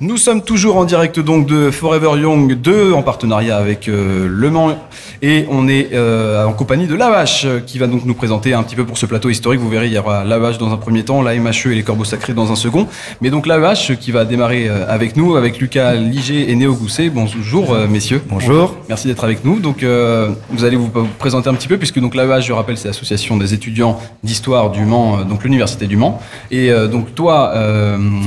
Nous 0.00 0.16
sommes 0.16 0.42
toujours 0.42 0.76
en 0.76 0.84
direct 0.84 1.18
donc 1.18 1.48
de 1.48 1.72
Forever 1.72 2.20
Young 2.20 2.54
2 2.54 2.92
en 2.92 3.02
partenariat 3.02 3.56
avec 3.56 3.88
euh, 3.88 4.28
Le 4.30 4.48
Mans 4.48 4.78
et 5.22 5.44
on 5.50 5.66
est 5.66 5.88
euh, 5.92 6.44
en 6.44 6.52
compagnie 6.52 6.86
de 6.86 6.94
Lavache 6.94 7.44
euh, 7.44 7.58
qui 7.58 7.80
va 7.80 7.88
donc 7.88 8.04
nous 8.04 8.14
présenter 8.14 8.54
un 8.54 8.62
petit 8.62 8.76
peu 8.76 8.84
pour 8.84 8.96
ce 8.96 9.06
plateau 9.06 9.28
historique. 9.28 9.60
Vous 9.60 9.68
verrez, 9.68 9.88
il 9.88 9.92
y 9.92 9.98
aura 9.98 10.22
Lavache 10.24 10.56
dans 10.56 10.72
un 10.72 10.76
premier 10.76 11.02
temps, 11.02 11.20
la 11.20 11.34
MHE 11.34 11.72
et 11.72 11.74
les 11.74 11.82
Corbeaux 11.82 12.04
Sacrés 12.04 12.32
dans 12.32 12.52
un 12.52 12.54
second. 12.54 12.86
Mais 13.20 13.30
donc 13.30 13.48
Lavache 13.48 13.96
qui 13.96 14.12
va 14.12 14.24
démarrer 14.24 14.68
avec 14.68 15.16
nous, 15.16 15.34
avec 15.34 15.58
Lucas 15.58 15.94
Liger 15.94 16.48
et 16.48 16.54
Néo 16.54 16.74
Gousset. 16.74 17.10
Bonjour 17.10 17.76
messieurs. 17.90 18.22
Bonjour. 18.28 18.76
Merci 18.88 19.08
d'être 19.08 19.24
avec 19.24 19.44
nous. 19.44 19.58
Donc 19.58 19.82
vous 19.82 20.64
allez 20.64 20.76
vous, 20.76 20.90
présenter 21.18 21.48
un 21.48 21.54
petit 21.54 21.66
peu 21.66 21.76
puisque 21.76 21.98
donc 21.98 22.14
Lavache, 22.14 22.46
je 22.46 22.52
rappelle, 22.52 22.78
c'est 22.78 22.86
l'association 22.86 23.36
des 23.36 23.52
étudiants 23.52 23.98
d'histoire 24.22 24.70
du 24.70 24.84
Mans, 24.84 25.24
donc 25.24 25.42
l'université 25.42 25.88
du 25.88 25.96
Mans. 25.96 26.20
Et 26.52 26.70
donc 26.88 27.16
toi, 27.16 27.52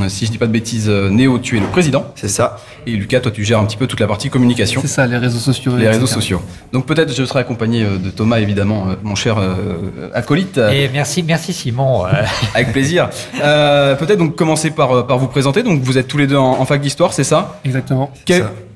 si 0.10 0.26
je 0.26 0.32
dis 0.32 0.38
pas 0.38 0.48
de 0.48 0.52
bêtises, 0.52 0.90
Néo, 0.90 1.40
tu 1.40 1.58
es 1.58 1.61
le 1.62 1.68
président. 1.68 2.06
C'est 2.16 2.28
ça. 2.28 2.58
Et 2.88 2.92
Lucas, 2.92 3.20
toi, 3.20 3.32
tu 3.32 3.44
gères 3.44 3.60
un 3.60 3.66
petit 3.66 3.78
peu 3.78 3.88
toute 3.88 4.00
la 4.00 4.08
partie 4.08 4.30
communication, 4.30 4.82
C'est 4.82 4.88
ça, 4.88 5.06
les 5.08 5.18
réseaux 5.18 5.40
sociaux. 5.40 5.72
les 5.76 5.84
etc. 5.84 5.94
réseaux 5.94 6.08
sociaux. 6.08 6.42
Donc 6.74 6.86
peut-être 6.86 7.14
je 7.16 7.24
serai 7.26 7.40
accompagné 7.40 7.84
euh, 7.84 7.98
de 7.98 8.10
Thomas, 8.10 8.40
évidemment, 8.40 8.86
euh, 8.90 8.96
mon 9.04 9.16
cher 9.16 9.38
euh, 9.38 10.10
acolyte, 10.14 10.58
Et 10.74 10.90
merci, 10.92 11.24
merci 11.24 11.54
Simon. 11.54 12.04
Avec 12.56 12.72
plaisir. 12.72 13.10
Euh, 13.42 13.96
peut-être 13.96 14.20
donc 14.20 14.36
commencer 14.36 14.72
par, 14.72 15.06
par 15.08 15.18
vous 15.20 15.28
présenter. 15.28 15.64
Donc 15.64 15.82
vous 15.82 15.98
êtes 15.98 16.08
tous 16.08 16.18
les 16.18 16.28
deux 16.28 16.38
en, 16.38 16.60
en 16.60 16.66
fac 16.66 16.82
d'histoire, 16.82 17.14
c'est 17.14 17.24
ça? 17.24 17.60
Exactement. 17.66 18.12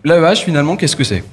L'AEH, 0.04 0.35
finalement, 0.35 0.76
qu'est-ce 0.76 0.95
que 0.95 1.04
c'est? 1.04 1.23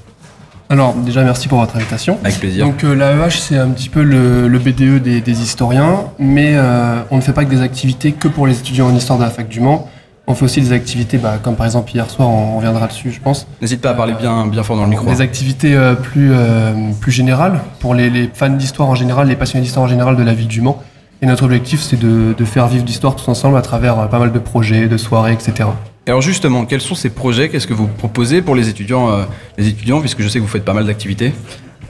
Alors, 0.71 0.95
déjà, 0.95 1.23
merci 1.23 1.49
pour 1.49 1.59
votre 1.61 1.77
invitation. 1.77 2.19
Avec 2.25 2.39
plaisir. 2.41 2.65
Donc, 2.65 2.83
euh, 2.85 2.95
l'AEH, 2.95 3.31
c'est 3.39 3.59
un 3.59 3.69
petit 3.69 3.91
peu 3.91 4.03
le, 4.03 4.49
le 4.49 4.59
BDE 4.59 5.03
des, 5.03 5.21
des 5.21 5.43
historiens, 5.43 6.05
mais 6.19 6.53
euh, 6.55 7.01
on 7.11 7.17
ne 7.17 7.21
fait 7.21 7.35
pas 7.35 7.45
que 7.45 7.51
des 7.51 7.61
activités 7.61 8.13
que 8.13 8.29
pour 8.29 8.47
les 8.47 8.59
étudiants 8.59 8.87
en 8.89 8.97
histoire 8.97 9.19
de 9.19 9.25
la 9.25 9.31
fac 9.31 9.47
du 9.49 9.61
Mans. 9.61 9.91
On 10.29 10.35
fait 10.35 10.45
aussi 10.45 10.61
des 10.61 10.73
activités, 10.73 11.19
bah, 11.19 11.39
comme 11.43 11.57
par 11.57 11.67
exemple 11.67 11.91
hier 11.93 12.09
soir, 12.09 12.29
on 12.29 12.57
reviendra 12.57 12.87
dessus, 12.87 13.11
je 13.11 13.21
pense. 13.21 13.47
N'hésite 13.61 13.81
pas 13.81 13.91
à 13.91 13.95
parler 13.95 14.15
bien, 14.15 14.47
bien 14.47 14.63
fort 14.63 14.77
dans 14.77 14.85
le 14.85 14.89
micro. 14.91 15.09
hein. 15.09 15.13
Des 15.13 15.21
activités 15.21 15.75
euh, 15.75 15.95
plus, 15.95 16.31
euh, 16.33 16.73
plus 17.01 17.11
générales 17.13 17.61
pour 17.81 17.95
les, 17.95 18.09
les 18.09 18.31
fans 18.33 18.49
d'histoire 18.51 18.89
en 18.89 18.95
général, 18.95 19.29
les 19.29 19.37
passionnés 19.37 19.63
d'histoire 19.65 19.85
en 19.85 19.89
général 19.89 20.17
de 20.17 20.23
la 20.23 20.33
ville 20.33 20.47
du 20.49 20.61
Mans. 20.61 20.81
Et 21.23 21.27
notre 21.27 21.45
objectif, 21.45 21.81
c'est 21.81 21.99
de, 21.99 22.35
de 22.37 22.45
faire 22.45 22.67
vivre 22.69 22.85
l'histoire 22.85 23.15
tous 23.17 23.29
ensemble 23.29 23.57
à 23.57 23.63
travers 23.63 23.99
euh, 23.99 24.07
pas 24.07 24.19
mal 24.21 24.33
de 24.33 24.39
projets, 24.39 24.87
de 24.89 24.97
soirées, 24.97 25.33
etc. 25.33 25.69
Alors 26.07 26.21
justement, 26.23 26.65
quels 26.67 26.81
sont 26.81 26.95
ces 26.97 27.11
projets? 27.11 27.49
Qu'est-ce 27.49 27.67
que 27.67 27.75
vous 27.75 27.87
proposez 27.87 28.43
pour 28.43 28.55
les 28.57 28.69
étudiants, 28.69 29.09
les 29.57 29.69
étudiants, 29.69 30.01
puisque 30.01 30.21
je 30.23 30.27
sais 30.29 30.39
que 30.41 30.43
vous 30.45 30.51
faites 30.51 30.65
pas 30.65 30.73
mal 30.75 30.85
d'activités 30.85 31.33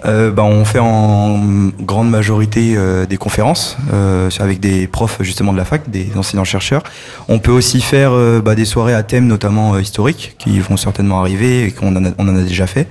Euh, 0.04 0.30
bah, 0.32 0.42
on 0.42 0.64
fait 0.64 0.80
en 0.80 1.38
grande 1.80 2.10
majorité 2.10 2.74
euh, 2.76 3.06
des 3.06 3.16
conférences 3.16 3.76
euh, 3.92 4.28
avec 4.40 4.58
des 4.58 4.86
profs 4.88 5.18
justement 5.20 5.52
de 5.52 5.58
la 5.58 5.64
fac, 5.64 5.88
des 5.90 6.08
enseignants-chercheurs. 6.16 6.82
On 7.28 7.38
peut 7.38 7.52
aussi 7.52 7.80
faire 7.80 8.10
euh, 8.12 8.40
bah, 8.40 8.54
des 8.56 8.64
soirées 8.64 8.94
à 8.94 9.04
thème 9.04 9.26
notamment 9.28 9.74
euh, 9.74 9.80
historiques 9.80 10.34
qui 10.38 10.58
vont 10.58 10.76
certainement 10.76 11.20
arriver 11.20 11.64
et 11.66 11.70
qu'on 11.70 11.94
en, 11.94 12.04
a- 12.04 12.10
on 12.18 12.28
en 12.28 12.36
a 12.36 12.42
déjà 12.42 12.66
fait. 12.66 12.88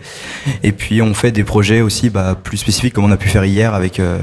Et 0.63 0.71
puis 0.71 1.01
on 1.01 1.13
fait 1.13 1.31
des 1.31 1.43
projets 1.43 1.81
aussi 1.81 2.09
bah, 2.09 2.37
plus 2.41 2.57
spécifiques 2.57 2.93
comme 2.93 3.05
on 3.05 3.11
a 3.11 3.17
pu 3.17 3.27
faire 3.27 3.43
hier 3.43 3.73
avec, 3.73 3.99
euh, 3.99 4.17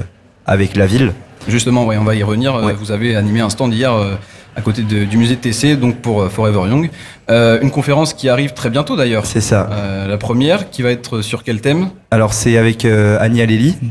avec 0.46 0.74
la 0.74 0.86
ville. 0.86 1.12
Justement, 1.46 1.84
ouais, 1.86 1.96
on 1.98 2.04
va 2.04 2.14
y 2.14 2.22
revenir. 2.22 2.54
Ouais. 2.54 2.72
Vous 2.72 2.90
avez 2.90 3.16
animé 3.16 3.40
un 3.40 3.50
stand 3.50 3.72
hier 3.74 3.92
euh, 3.92 4.14
à 4.58 4.60
côté 4.60 4.82
de- 4.82 5.04
du 5.04 5.16
musée 5.16 5.36
de 5.36 5.40
TC, 5.40 5.76
donc 5.76 5.96
pour 5.96 6.22
euh, 6.22 6.28
Forever 6.28 6.68
Young. 6.68 6.90
Euh, 7.30 7.58
une 7.62 7.70
conférence 7.70 8.12
qui 8.14 8.28
arrive 8.28 8.52
très 8.54 8.70
bientôt 8.70 8.96
d'ailleurs. 8.96 9.24
C'est 9.26 9.40
ça. 9.40 9.68
Euh, 9.72 10.06
la 10.08 10.16
première, 10.18 10.70
qui 10.70 10.82
va 10.82 10.90
être 10.90 11.20
sur 11.22 11.42
quel 11.44 11.60
thème? 11.60 11.88
Alors 12.10 12.32
c'est 12.32 12.56
avec 12.56 12.84
euh, 12.84 13.18
Annie 13.20 13.38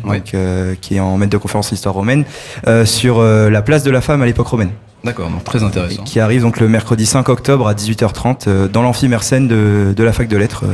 Ouais. 0.06 0.22
euh, 0.34 0.76
qui 0.82 0.96
est 0.96 1.00
en 1.00 1.18
maître 1.18 1.32
de 1.32 1.38
conférence 1.38 1.70
d'histoire 1.72 1.96
romaine, 1.96 2.26
sur 2.86 3.22
la 3.24 3.62
place 3.62 3.84
de 3.84 3.92
la 3.92 4.02
femme 4.02 4.22
à 4.22 4.26
l'époque 4.26 4.48
romaine. 4.48 4.70
D'accord, 5.04 5.30
donc 5.30 5.44
très 5.44 5.64
intéressant. 5.64 6.04
qui 6.04 6.20
arrive 6.20 6.42
donc 6.42 6.60
le 6.60 6.68
mercredi 6.68 7.06
5 7.06 7.30
octobre 7.30 7.68
à 7.68 7.74
18h30 7.76 8.46
euh, 8.48 8.68
dans 8.68 8.82
l'amphi 8.82 9.08
Mersenne 9.08 9.48
de, 9.48 9.94
de 9.96 10.04
la 10.04 10.12
fac 10.12 10.28
de 10.28 10.36
lettres 10.36 10.66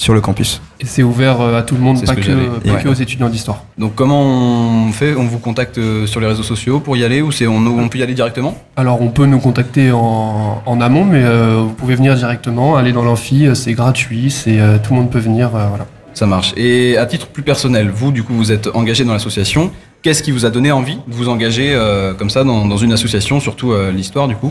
sur 0.00 0.14
le 0.14 0.22
campus. 0.22 0.62
Et 0.80 0.86
c'est 0.86 1.02
ouvert 1.02 1.42
euh, 1.42 1.58
à 1.58 1.62
tout 1.62 1.74
le 1.74 1.82
monde, 1.82 2.02
pas 2.06 2.14
que 2.14 2.20
que, 2.20 2.26
j'avais. 2.26 2.46
pas 2.46 2.72
Ouais. 2.72 2.82
que 2.82 2.88
aux 2.88 2.94
étudiants 2.94 3.28
d'histoire. 3.28 3.64
Donc 3.76 3.94
comment 3.94 4.22
on 4.22 4.92
fait? 4.92 5.14
On 5.14 5.24
vous 5.24 5.38
contacte 5.38 5.76
euh, 5.76 6.06
sur 6.06 6.20
les 6.20 6.26
réseaux 6.26 6.42
sociaux 6.42 6.80
pour 6.80 6.96
y 6.96 7.04
aller 7.04 7.20
ou 7.20 7.30
c'est 7.30 7.46
on, 7.46 7.58
on 7.84 7.88
peut 7.90 7.98
y 7.98 8.02
aller 8.02 8.14
directement? 8.14 8.56
Alors 8.76 9.02
on 9.02 9.08
peut 9.08 9.26
nous 9.26 9.40
contacter 9.40 9.92
en, 9.92 10.62
en 10.64 10.80
amont, 10.80 11.04
mais 11.04 11.22
euh, 11.22 11.64
vous 11.66 11.74
pouvez 11.74 11.96
venir 11.96 12.14
directement, 12.16 12.76
aller 12.76 12.92
dans 12.92 13.02
l'amphi, 13.02 13.46
c'est 13.54 13.74
gratuit, 13.74 14.30
c'est 14.30 14.58
euh, 14.58 14.78
tout 14.82 14.94
le 14.94 15.00
monde 15.00 15.10
peut 15.10 15.18
venir, 15.18 15.54
euh, 15.54 15.66
voilà. 15.68 15.86
Ça 16.14 16.26
marche. 16.26 16.54
Et 16.56 16.96
à 16.96 17.04
titre 17.04 17.26
plus 17.28 17.42
personnel, 17.42 17.90
vous, 17.94 18.10
du 18.10 18.22
coup, 18.22 18.32
vous 18.34 18.50
êtes 18.52 18.68
engagé 18.74 19.04
dans 19.04 19.12
l'association. 19.12 19.70
Qu'est-ce 20.02 20.22
qui 20.22 20.32
vous 20.32 20.46
a 20.46 20.50
donné 20.50 20.72
envie 20.72 20.96
de 20.96 21.14
vous 21.14 21.28
engager 21.28 21.72
euh, 21.74 22.14
comme 22.14 22.30
ça 22.30 22.42
dans, 22.42 22.64
dans 22.66 22.78
une 22.78 22.92
association, 22.92 23.38
surtout 23.38 23.72
euh, 23.72 23.92
l'histoire, 23.92 24.28
du 24.28 24.34
coup? 24.34 24.50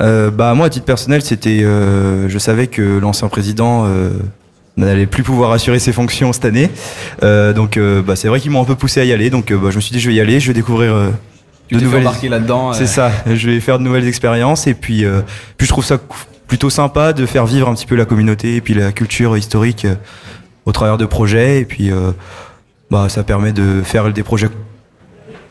Euh, 0.00 0.30
bah 0.30 0.52
moi 0.54 0.66
à 0.66 0.68
titre 0.68 0.84
personnel 0.84 1.22
c'était 1.22 1.62
euh, 1.64 2.28
je 2.28 2.38
savais 2.38 2.66
que 2.66 2.98
l'ancien 2.98 3.28
président 3.28 3.86
euh, 3.86 4.10
n'allait 4.76 5.06
plus 5.06 5.22
pouvoir 5.22 5.52
assurer 5.52 5.78
ses 5.78 5.92
fonctions 5.92 6.32
cette 6.32 6.44
année 6.44 6.70
Euh, 7.22 7.52
donc 7.52 7.76
euh, 7.76 8.02
bah, 8.02 8.14
c'est 8.16 8.28
vrai 8.28 8.40
qu'ils 8.40 8.50
m'ont 8.50 8.62
un 8.62 8.66
peu 8.66 8.74
poussé 8.74 9.00
à 9.00 9.04
y 9.04 9.12
aller 9.12 9.30
donc 9.30 9.50
euh, 9.50 9.56
bah, 9.56 9.70
je 9.70 9.76
me 9.76 9.80
suis 9.80 9.92
dit 9.92 10.00
je 10.00 10.08
vais 10.08 10.14
y 10.14 10.20
aller 10.20 10.38
je 10.40 10.48
vais 10.48 10.54
découvrir 10.54 10.94
euh, 10.94 11.10
de 11.72 11.80
nouvelles 11.80 12.04
là-dedans. 12.28 12.72
c'est 12.72 12.86
ça 12.86 13.10
je 13.26 13.50
vais 13.50 13.60
faire 13.60 13.78
de 13.78 13.84
nouvelles 13.84 14.06
expériences 14.06 14.66
et 14.66 14.74
puis 14.74 15.04
euh, 15.04 15.22
puis 15.56 15.66
je 15.66 15.72
trouve 15.72 15.84
ça 15.84 15.98
plutôt 16.46 16.70
sympa 16.70 17.12
de 17.12 17.26
faire 17.26 17.46
vivre 17.46 17.68
un 17.68 17.74
petit 17.74 17.86
peu 17.86 17.96
la 17.96 18.04
communauté 18.04 18.56
et 18.56 18.60
puis 18.60 18.74
la 18.74 18.92
culture 18.92 19.36
historique 19.36 19.84
euh, 19.86 19.94
au 20.64 20.72
travers 20.72 20.98
de 20.98 21.06
projets 21.06 21.60
et 21.60 21.64
puis 21.64 21.90
euh, 21.90 22.12
bah 22.90 23.08
ça 23.08 23.22
permet 23.24 23.52
de 23.52 23.82
faire 23.82 24.12
des 24.12 24.22
projets 24.22 24.48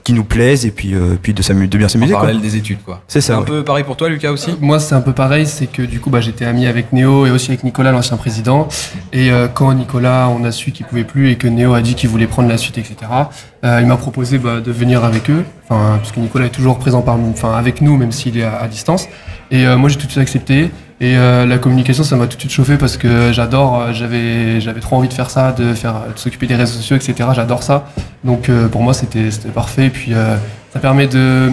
qui 0.06 0.14
nous 0.14 0.24
plaisent 0.24 0.68
et 0.68 0.72
puis 0.72 0.94
euh, 0.94 1.18
puis 1.22 1.34
de 1.34 1.42
bien 1.78 1.88
En 1.88 1.90
s'amuser 1.90 2.12
quoi. 2.12 2.22
parallèle 2.22 2.42
des 2.42 2.56
études, 2.56 2.82
quoi. 2.84 3.02
C'est 3.08 3.22
ça. 3.22 3.38
un 3.38 3.40
ouais. 3.40 3.46
peu 3.46 3.64
pareil 3.64 3.84
pour 3.84 3.98
toi, 3.98 4.08
Lucas, 4.08 4.32
aussi 4.32 4.52
Moi 4.62 4.80
c'est 4.80 4.94
un 4.94 5.02
peu 5.02 5.14
pareil, 5.14 5.48
c'est 5.48 5.66
que 5.66 5.82
du 5.82 6.00
coup 6.00 6.12
bah, 6.12 6.22
j'étais 6.22 6.46
ami 6.46 6.68
avec 6.68 6.94
Néo 6.94 7.26
et 7.26 7.32
aussi 7.32 7.50
avec 7.50 7.64
Nicolas, 7.64 7.92
l'ancien 7.92 8.16
président. 8.16 8.68
Et 9.12 9.32
euh, 9.32 9.48
quand 9.48 9.74
Nicolas, 9.74 10.30
on 10.30 10.44
a 10.46 10.52
su 10.52 10.72
qu'il 10.72 10.86
pouvait 10.86 11.04
plus 11.04 11.32
et 11.32 11.38
que 11.38 11.48
Néo 11.48 11.74
a 11.74 11.82
dit 11.82 11.96
qu'il 11.96 12.10
voulait 12.10 12.28
prendre 12.28 12.48
la 12.48 12.58
suite, 12.60 12.78
etc., 12.78 12.96
euh, 13.64 13.80
il 13.82 13.88
m'a 13.88 13.98
proposé 13.98 14.38
bah, 14.38 14.62
de 14.62 14.72
venir 14.72 15.04
avec 15.04 15.28
eux, 15.32 15.44
enfin, 15.68 15.98
parce 15.98 16.12
que 16.12 16.20
Nicolas 16.20 16.46
est 16.46 16.50
toujours 16.50 16.78
présent 16.78 17.02
par, 17.02 17.18
enfin, 17.20 17.54
avec 17.54 17.82
nous, 17.82 17.98
même 17.98 18.12
s'il 18.12 18.38
est 18.38 18.44
à, 18.44 18.58
à 18.58 18.68
distance. 18.68 19.08
Et 19.52 19.66
euh, 19.66 19.78
moi 19.78 19.90
j'ai 19.90 19.98
tout 19.98 20.06
de 20.06 20.12
suite 20.12 20.22
accepté. 20.22 20.72
Et 21.02 21.18
euh, 21.18 21.46
la 21.46 21.58
communication, 21.58 22.04
ça 22.06 22.16
m'a 22.16 22.26
tout 22.26 22.36
de 22.38 22.42
suite 22.42 22.54
chauffé 22.54 22.78
parce 22.78 22.96
que 22.96 23.32
j'adore, 23.34 23.82
euh, 23.82 23.94
j'avais, 23.94 24.62
j'avais 24.62 24.80
trop 24.80 24.96
envie 24.96 25.10
de 25.10 25.14
faire 25.14 25.30
ça, 25.30 25.52
de 25.52 25.74
faire, 25.74 25.94
de 26.14 26.18
s'occuper 26.18 26.48
des 26.48 26.56
réseaux 26.56 26.78
sociaux, 26.78 26.96
etc. 26.96 27.30
J'adore 27.36 27.64
ça. 27.64 27.86
Donc 28.24 28.48
euh, 28.48 28.70
pour 28.70 28.82
moi, 28.82 28.94
c'était, 28.94 29.30
c'était 29.30 29.50
parfait. 29.50 29.88
Et 29.88 29.90
puis 29.90 30.14
euh, 30.14 30.38
ça 30.72 30.80
permet 30.80 31.08
de 31.08 31.52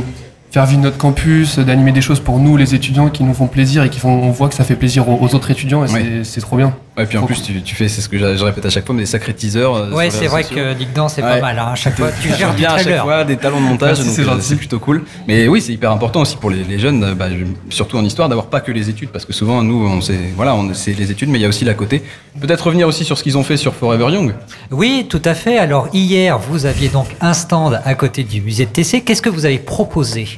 faire 0.52 0.66
vivre 0.66 0.82
notre 0.82 0.98
campus, 0.98 1.58
d'animer 1.58 1.90
des 1.92 2.02
choses 2.02 2.20
pour 2.20 2.38
nous, 2.38 2.56
les 2.56 2.74
étudiants, 2.74 3.08
qui 3.08 3.24
nous 3.24 3.34
font 3.34 3.46
plaisir 3.48 3.82
et 3.82 3.88
qui 3.90 3.98
font, 3.98 4.10
on 4.10 4.30
voit 4.30 4.48
que 4.48 4.54
ça 4.54 4.64
fait 4.64 4.76
plaisir 4.76 5.08
aux, 5.08 5.18
aux 5.20 5.34
autres 5.34 5.50
étudiants 5.50 5.84
et 5.84 5.90
Oui. 5.90 6.00
c'est, 6.02 6.24
c'est 6.24 6.40
trop 6.40 6.56
bien. 6.56 6.72
Ouais, 6.98 7.06
puis 7.06 7.16
en 7.16 7.24
plus, 7.24 7.40
tu, 7.42 7.62
tu 7.62 7.74
fais, 7.74 7.88
c'est 7.88 8.02
ce 8.02 8.08
que 8.10 8.18
je, 8.18 8.36
je 8.36 8.44
répète 8.44 8.66
à 8.66 8.70
chaque 8.70 8.84
fois, 8.84 8.94
mais 8.94 9.00
des 9.00 9.06
sacrés 9.06 9.32
teasers. 9.32 9.62
euh, 9.74 9.90
ouais, 9.92 10.10
c'est 10.10 10.26
vrai 10.26 10.44
que 10.44 10.74
Ligdan, 10.74 11.08
c'est 11.08 11.22
Ouais. 11.22 11.36
pas 11.36 11.40
mal. 11.40 11.58
hein. 11.58 11.68
À 11.72 11.74
chaque 11.74 11.96
fois, 11.96 12.10
tu 12.20 12.28
gères 12.34 12.52
bien 12.52 12.68
à 12.68 12.76
chaque 12.82 13.00
fois 13.00 13.24
des 13.24 13.38
talents 13.38 13.60
de 13.62 13.64
montage, 13.66 13.96
c'est 14.02 14.20
euh, 14.20 14.24
gentil. 14.26 14.42
c'est 14.46 14.56
plutôt 14.56 14.78
cool. 14.78 15.02
Mais 15.26 15.48
oui, 15.48 15.62
c'est 15.62 15.72
hyper 15.72 15.90
important 15.90 16.20
aussi 16.20 16.36
pour 16.36 16.50
les, 16.50 16.64
les 16.64 16.78
jeunes, 16.78 17.02
euh, 17.02 17.14
bah, 17.14 17.28
surtout 17.70 17.96
en 17.96 18.04
histoire, 18.04 18.28
d'avoir 18.28 18.48
pas 18.48 18.60
que 18.60 18.70
les 18.72 18.90
études, 18.90 19.08
parce 19.08 19.24
que 19.24 19.32
souvent 19.32 19.62
nous, 19.62 19.86
on 19.86 20.02
sait, 20.02 20.18
voilà, 20.36 20.54
on 20.54 20.74
c'est 20.74 20.92
les 20.92 21.10
études, 21.10 21.30
mais 21.30 21.38
il 21.38 21.42
y 21.42 21.46
a 21.46 21.48
aussi 21.48 21.64
la 21.64 21.72
côté. 21.72 22.02
Peut-être 22.38 22.66
revenir 22.66 22.86
aussi 22.86 23.06
sur 23.06 23.16
ce 23.16 23.22
qu'ils 23.22 23.38
ont 23.38 23.42
fait 23.42 23.56
sur 23.56 23.74
Forever 23.74 24.12
Young. 24.12 24.34
Oui, 24.70 25.06
tout 25.08 25.22
à 25.24 25.32
fait. 25.34 25.56
Alors 25.56 25.88
hier, 25.94 26.38
vous 26.38 26.66
aviez 26.66 26.88
donc 26.90 27.06
un 27.22 27.32
stand 27.32 27.80
à 27.86 27.94
côté 27.94 28.22
du 28.22 28.42
musée 28.42 28.66
de 28.66 28.70
TC. 28.70 29.00
Qu'est-ce 29.00 29.22
que 29.22 29.30
vous 29.30 29.46
avez 29.46 29.58
proposé? 29.58 30.28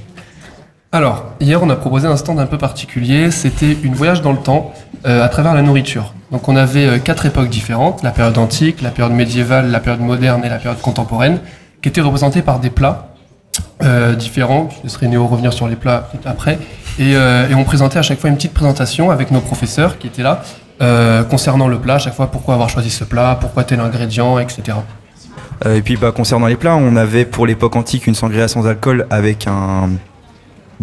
Alors, 0.94 1.25
hier, 1.41 1.60
on 1.60 1.69
a 1.71 1.75
proposé 1.75 2.06
un 2.06 2.16
stand 2.16 2.38
un 2.38 2.47
peu 2.47 2.56
particulier. 2.56 3.32
C'était 3.32 3.77
une 3.82 3.94
voyage 3.94 4.22
dans 4.22 4.31
le 4.31 4.38
temps 4.38 4.72
euh, 5.06 5.25
à 5.25 5.28
travers 5.28 5.53
la 5.53 5.60
nourriture. 5.60 6.15
Donc, 6.31 6.49
on 6.49 6.55
avait 6.55 6.87
euh, 6.87 6.99
quatre 6.99 7.27
époques 7.27 7.49
différentes 7.49 8.05
la 8.05 8.12
période 8.12 8.38
antique, 8.38 8.81
la 8.81 8.91
période 8.91 9.12
médiévale, 9.12 9.72
la 9.72 9.81
période 9.81 10.03
moderne 10.03 10.43
et 10.44 10.49
la 10.49 10.59
période 10.59 10.81
contemporaine, 10.81 11.41
qui 11.82 11.88
étaient 11.88 12.00
représentées 12.00 12.43
par 12.43 12.60
des 12.60 12.71
plats 12.71 13.09
euh, 13.82 14.15
différents. 14.15 14.69
Je 14.71 14.84
laisserai 14.84 15.09
Néo 15.09 15.27
revenir 15.27 15.53
sur 15.53 15.66
les 15.66 15.75
plats 15.75 16.09
après. 16.25 16.60
Et, 17.00 17.16
on 17.56 17.65
présentait 17.65 17.99
à 17.99 18.03
chaque 18.03 18.21
fois 18.21 18.31
une 18.31 18.37
petite 18.37 18.55
présentation 18.55 19.11
avec 19.11 19.32
nos 19.32 19.41
professeurs 19.41 19.99
qui 19.99 20.06
étaient 20.06 20.22
là 20.22 20.43
concernant 21.29 21.67
le 21.67 21.81
plat. 21.81 21.94
À 21.94 21.99
chaque 21.99 22.14
fois, 22.14 22.29
pourquoi 22.29 22.55
avoir 22.55 22.69
choisi 22.69 22.90
ce 22.90 23.02
plat, 23.02 23.37
pourquoi 23.40 23.64
tel 23.64 23.81
ingrédient, 23.81 24.38
etc. 24.38 24.79
Et 25.69 25.82
puis 25.82 25.97
bah, 25.97 26.12
concernant 26.12 26.47
les 26.47 26.55
plats, 26.55 26.76
on 26.76 26.94
avait 26.94 27.25
pour 27.25 27.49
l'époque 27.49 27.75
antique 27.75 28.06
une 28.06 28.14
sangria 28.14 28.47
sans 28.47 28.64
alcool 28.69 29.08
avec 29.11 29.49
un 29.49 29.88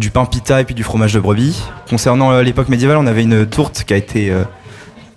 du 0.02 0.10
pain 0.10 0.24
pita 0.24 0.60
et 0.60 0.64
puis 0.64 0.74
du 0.74 0.82
fromage 0.82 1.14
de 1.14 1.20
brebis. 1.20 1.62
Concernant 1.88 2.32
euh, 2.32 2.42
l'époque 2.42 2.68
médiévale, 2.68 2.96
on 2.96 3.06
avait 3.06 3.22
une 3.22 3.46
tourte 3.46 3.84
qui 3.86 3.94
a 3.94 3.96
été 3.96 4.30
euh, 4.30 4.42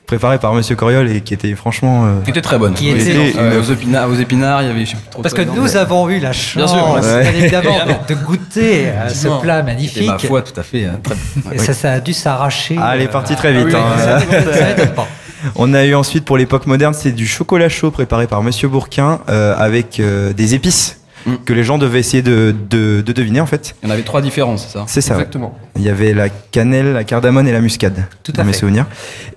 préparée 0.05 0.37
par 0.37 0.53
Monsieur 0.53 0.75
Coriol 0.75 1.09
et 1.09 1.21
qui 1.21 1.33
était 1.33 1.55
franchement 1.55 2.05
euh, 2.05 2.21
Qui 2.23 2.29
était 2.29 2.41
très 2.41 2.59
bonne. 2.59 2.75
Qui 2.75 2.89
était- 2.91 3.33
euh, 3.35 3.59
aux, 3.59 3.63
épinards, 3.63 4.09
aux 4.09 4.13
épinards, 4.13 4.61
il 4.61 4.67
y 4.67 4.71
avait 4.71 4.85
je 4.85 4.91
sais 4.91 4.97
plus 4.97 5.09
trop 5.09 5.21
Parce 5.23 5.33
que 5.33 5.41
dedans, 5.41 5.53
nous 5.55 5.63
mais- 5.63 5.75
avons 5.75 6.07
eu 6.09 6.19
la 6.19 6.33
chance, 6.33 6.55
Bien 6.55 6.67
sûr, 6.67 6.93
ouais. 6.93 7.21
bien 7.23 7.31
évidemment, 7.41 7.77
de, 8.07 8.13
goûter 8.13 8.89
à 8.89 9.09
ce 9.09 9.27
plat 9.41 9.63
magnifique. 9.63 10.05
ma 10.07 10.19
foi, 10.19 10.43
tout 10.43 10.57
à 10.59 10.63
fait. 10.63 10.85
hein, 10.85 10.99
très- 11.03 11.55
Et 11.55 11.57
ça, 11.57 11.73
ça 11.73 11.93
a 11.93 11.99
dû 11.99 12.13
s'arracher. 12.13 12.77
Ah, 12.79 12.91
elle 12.95 13.01
est 13.01 13.07
euh, 13.07 13.11
partie 13.11 13.35
très 13.35 13.51
vite. 13.53 13.65
oui, 13.65 13.73
hein. 13.75 13.97
Ça 13.97 14.19
m'étonne 14.69 14.93
pas. 14.93 15.07
On 15.55 15.73
a 15.73 15.83
eu 15.85 15.95
ensuite 15.95 16.25
pour 16.25 16.37
l'époque 16.37 16.67
moderne, 16.67 16.93
c'est 16.95 17.11
du 17.11 17.25
chocolat 17.25 17.69
chaud 17.69 17.89
préparé 17.89 18.27
par 18.27 18.43
Monsieur 18.43 18.67
Bourquin 18.67 19.19
euh, 19.29 19.55
avec 19.57 19.99
euh, 19.99 20.33
des 20.33 20.53
épices 20.53 20.99
Mm. 21.25 21.35
que 21.45 21.53
les 21.53 21.63
gens 21.63 21.77
devaient 21.77 21.99
essayer 21.99 22.21
de, 22.21 22.53
de, 22.69 23.01
de 23.01 23.11
deviner 23.13 23.41
en 23.41 23.45
fait. 23.47 23.75
Il 23.81 23.87
y 23.87 23.91
en 23.91 23.93
avait 23.93 24.03
trois 24.03 24.21
différents, 24.21 24.57
c'est 24.57 24.69
ça 24.71 24.83
C'est 24.87 25.01
ça. 25.01 25.15
ouais. 25.15 25.21
Exactement. 25.21 25.57
Il 25.75 25.81
y 25.81 25.89
avait 25.89 26.13
la 26.13 26.29
cannelle, 26.29 26.93
la 26.93 27.03
cardamone 27.03 27.47
et 27.47 27.51
la 27.51 27.61
muscade. 27.61 28.05
Tout 28.23 28.31
à 28.35 28.37
dans 28.37 28.43
mes 28.45 28.53
fait. 28.53 28.59
souvenirs. 28.59 28.85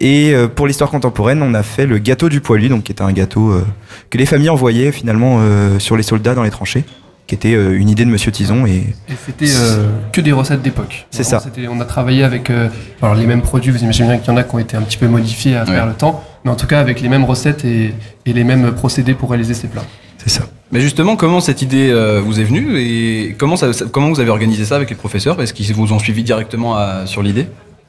Et 0.01 0.33
euh, 0.35 0.49
pour 0.49 0.67
l'histoire 0.67 0.91
contemporaine, 0.91 1.43
on 1.43 1.55
a 1.55 1.63
fait 1.63 1.87
le 1.87 1.99
gâteau 1.99 2.29
du 2.29 2.41
poilu, 2.41 2.69
donc 2.69 2.85
qui 2.85 2.93
était 2.93 3.03
un 3.03 3.13
gâteau 3.13 3.51
euh, 3.53 3.65
que 4.11 4.19
les 4.19 4.27
familles 4.27 4.51
envoyaient 4.51 4.93
finalement 4.93 5.39
euh, 5.41 5.79
sur 5.79 5.97
les 5.97 6.03
soldats 6.03 6.35
dans 6.35 6.43
les 6.43 6.51
tranchées, 6.51 6.85
qui 7.27 7.35
était 7.35 7.55
euh, 7.55 7.79
une 7.79 7.89
idée 7.89 8.05
de 8.05 8.11
Monsieur 8.11 8.33
Tison 8.33 8.67
et 8.67 8.95
Et 9.09 9.15
c'était 9.25 9.47
euh, 9.57 9.87
que 10.13 10.21
des 10.21 10.33
recettes 10.33 10.61
d'époque. 10.63 11.07
C'est 11.11 11.25
ça. 11.25 11.41
c'était- 11.41 11.69
On 11.69 11.81
a 11.81 11.85
travaillé 11.87 12.23
avec 12.23 12.51
euh, 12.51 12.69
alors 13.01 13.15
les 13.15 13.27
mêmes 13.27 13.43
produits. 13.43 13.71
Vous 13.73 13.83
imaginez 13.83 14.09
bien 14.09 14.19
qu'il 14.19 14.29
y 14.31 14.35
en 14.35 14.37
a 14.37 14.45
qui 14.45 14.55
ont 14.55 14.59
été 14.59 14.77
un 14.77 14.83
petit 14.83 14.99
peu 14.99 15.09
modifiés 15.09 15.57
à 15.57 15.65
travers 15.65 15.85
Ouais. 15.85 15.89
le 15.91 15.95
temps, 15.95 16.23
mais 16.45 16.51
en 16.51 16.57
tout 16.57 16.67
cas 16.67 16.81
avec 16.81 17.01
les 17.01 17.09
mêmes 17.09 17.25
recettes 17.25 17.65
et, 17.65 17.95
et 18.27 18.33
les 18.35 18.45
mêmes 18.45 18.73
procédés 18.73 19.15
pour 19.15 19.31
réaliser 19.31 19.55
ces 19.55 19.69
plats. 19.69 19.85
C'est 20.19 20.29
ça. 20.31 20.43
Mais 20.71 20.81
justement, 20.81 21.17
comment 21.17 21.41
cette 21.41 21.63
idée 21.63 21.89
euh, 21.91 22.21
vous 22.23 22.41
est 22.41 22.45
venue 22.45 22.79
et 22.79 23.35
comment, 23.39 23.57
ça, 23.57 23.73
ça- 23.73 23.87
comment 23.91 24.09
vous 24.11 24.21
avez 24.21 24.29
organisé 24.31 24.65
ça 24.67 24.77
avec 24.77 24.91
les 24.91 24.97
professeurs? 24.97 25.41
Est-ce 25.41 25.55
qu'ils 25.55 25.73
vous 25.75 25.93
ont 25.95 25.99
suivi 25.99 26.23
directement 26.23 26.77
à- 26.77 27.07
sur 27.07 27.23
l'idée? 27.23 27.47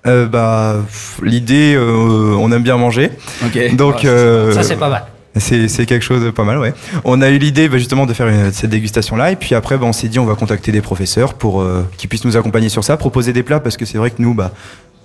Euh, 0.08 0.28
bah, 0.28 0.78
l'idée, 1.22 1.76
euh, 1.76 2.34
on 2.40 2.52
aime 2.54 2.64
bien 2.64 2.78
manger, 2.78 3.12
Ok. 3.46 3.76
donc 3.76 3.96
Ouais, 3.96 4.06
euh, 4.06 4.54
Ça, 4.54 4.64
c'est 4.64 4.78
pas 4.78 4.88
mal. 4.90 5.04
c'est 5.36 5.68
c'est 5.68 5.86
quelque 5.86 6.04
chose 6.04 6.24
de 6.24 6.30
pas 6.30 6.46
mal, 6.46 6.58
ouais. 6.58 6.74
On 7.04 7.22
a 7.22 7.30
eu 7.30 7.38
l'idée 7.38 7.68
bah, 7.68 7.78
justement 7.78 8.06
de 8.06 8.14
faire 8.14 8.30
une- 8.30 8.54
cette 8.54 8.70
dégustation-là, 8.70 9.32
et 9.32 9.36
puis 9.36 9.56
après, 9.56 9.78
bah, 9.78 9.86
on 9.86 9.92
s'est 9.94 10.08
dit 10.08 10.18
on 10.18 10.26
va 10.26 10.36
contacter 10.36 10.72
des 10.72 10.80
professeurs 10.82 11.34
pour 11.34 11.62
euh, 11.62 11.86
qu'ils 11.98 12.08
puissent 12.10 12.24
nous 12.24 12.38
accompagner 12.38 12.70
sur 12.70 12.86
ça, 12.86 12.96
proposer 12.96 13.34
des 13.34 13.44
plats, 13.44 13.60
parce 13.60 13.76
que 13.76 13.84
c'est 13.86 13.98
vrai 13.98 14.10
que 14.12 14.22
nous, 14.22 14.34
bah, 14.34 14.52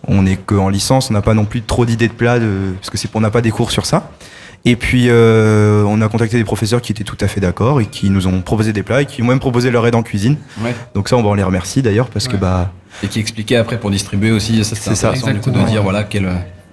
on 0.06 0.27
est 0.27 0.37
qu'en 0.37 0.69
licence, 0.69 1.11
on 1.11 1.15
n'a 1.15 1.23
pas 1.23 1.35
non 1.35 1.44
plus 1.44 1.62
trop 1.62 1.85
d'idées 1.85 2.06
de 2.09 2.12
plats, 2.12 2.38
de, 2.38 2.49
parce 2.81 2.91
que 2.91 2.97
c'est 2.99 3.09
on 3.15 3.20
n'a 3.20 3.31
pas 3.31 3.41
des 3.41 3.50
cours 3.50 3.73
sur 3.73 3.87
ça. 3.87 4.11
Et 4.66 4.76
puis 4.76 5.06
euh, 5.08 5.82
on 5.87 6.00
a 6.00 6.08
contacté 6.08 6.38
des 6.38 6.44
professeurs 6.44 6.81
qui 6.81 6.90
étaient 6.93 7.05
tout 7.05 7.19
à 7.20 7.28
fait 7.28 7.40
d'accord 7.40 7.81
et 7.82 7.87
qui 7.87 8.08
nous 8.08 8.26
ont 8.26 8.40
proposé 8.40 8.72
des 8.72 8.82
plats 8.82 9.02
et 9.02 9.06
qui 9.06 9.22
ont 9.22 9.26
même 9.26 9.40
proposé 9.40 9.70
leur 9.70 9.87
aide 9.87 9.94
en 9.94 10.02
cuisine. 10.02 10.37
Ouais. 10.62 10.75
Donc 10.94 11.08
ça, 11.08 11.16
on 11.16 11.22
va 11.22 11.28
en 11.28 11.34
les 11.34 11.43
remercier 11.43 11.82
d'ailleurs 11.82 12.08
parce 12.08 12.28
que 12.28 12.34
Ouais. 12.34 12.38
bah 12.40 12.72
Et 13.02 13.08
qui 13.08 13.20
expliquait 13.20 13.56
après 13.56 13.78
pour 13.78 13.90
distribuer 13.90 14.31
aussi. 14.31 14.64
Ça, 14.64 14.75
C'est 14.75 14.94
c'est 14.94 14.94
ça. 14.96 15.32
du 15.32 15.40
coup, 15.40 15.50
de 15.50 15.62
dire 15.64 15.82
voilà 15.82 16.02
quelle, 16.05 16.26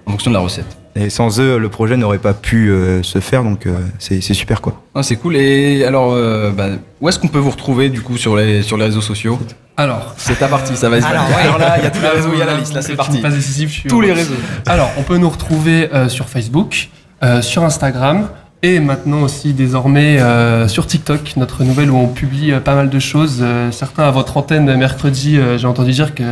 en 0.06 0.10
fonction 0.12 0.30
de 0.30 0.36
la 0.36 0.40
recette. 0.40 0.64
et 0.96 1.10
sans 1.10 1.38
eux, 1.38 1.58
le 1.58 1.68
projet 1.68 1.96
n'aurait 1.98 2.18
pas 2.18 2.32
pu 2.32 2.70
euh, 2.70 3.02
se 3.02 3.18
faire. 3.20 3.44
Donc 3.44 3.66
euh, 3.66 3.76
c'est 3.98 4.22
c'est 4.22 4.32
super 4.34 4.62
quoi. 4.62 4.82
Ah, 4.94 5.02
c'est 5.02 5.16
cool. 5.16 5.36
Et 5.36 5.84
alors, 5.84 6.12
euh, 6.14 6.50
bah, 6.50 6.68
où 7.02 7.08
est-ce 7.10 7.18
qu'on 7.18 7.28
peut 7.28 7.38
vous 7.38 7.50
retrouver 7.50 7.90
du 7.90 8.00
coup 8.00 8.16
sur 8.16 8.36
les, 8.36 8.62
sur 8.62 8.78
les 8.78 8.84
réseaux 8.86 9.00
sociaux? 9.02 9.38
Alors, 9.76 10.14
C'est 10.18 10.38
ta 10.38 10.48
partie, 10.48 10.76
ça 10.76 10.88
va 10.90 10.96
être. 10.98 11.06
Alors, 11.06 11.24
Alors, 11.24 11.54
ouais. 11.56 11.60
là, 11.60 11.76
il 11.78 11.84
y 11.84 11.86
a 11.86 11.90
tous 11.90 12.02
les 12.02 12.08
réseaux, 12.08 12.30
il 12.32 12.38
y 12.38 12.42
a 12.42 12.46
la 12.46 12.56
liste, 12.58 12.74
là 12.74 12.80
c'est 12.82 12.94
parti. 12.96 13.18
Pas 13.20 13.30
décisif, 13.30 13.68
je 13.70 13.74
suis 13.80 13.88
Tous 13.88 13.96
heureux. 13.96 14.06
les 14.06 14.12
réseaux. 14.12 14.34
Alors, 14.66 14.90
on 14.98 15.02
peut 15.02 15.16
nous 15.18 15.30
retrouver 15.30 15.88
euh, 15.94 16.08
sur 16.10 16.28
Facebook, 16.28 16.88
sur 17.42 17.64
Instagram 17.64 18.28
et 18.62 18.78
maintenant 18.78 19.22
aussi 19.22 19.52
désormais 19.52 20.20
euh, 20.20 20.68
sur 20.68 20.86
TikTok, 20.86 21.34
notre 21.36 21.64
nouvelle 21.64 21.90
où 21.90 21.96
on 21.96 22.06
publie 22.06 22.52
euh, 22.52 22.60
pas 22.60 22.76
mal 22.76 22.88
de 22.88 22.98
choses. 23.00 23.40
Euh, 23.42 23.72
certains 23.72 24.04
à 24.04 24.10
votre 24.12 24.36
antenne 24.36 24.76
mercredi, 24.76 25.36
euh, 25.36 25.58
j'ai 25.58 25.66
entendu 25.66 25.90
dire 25.90 26.14
que 26.14 26.22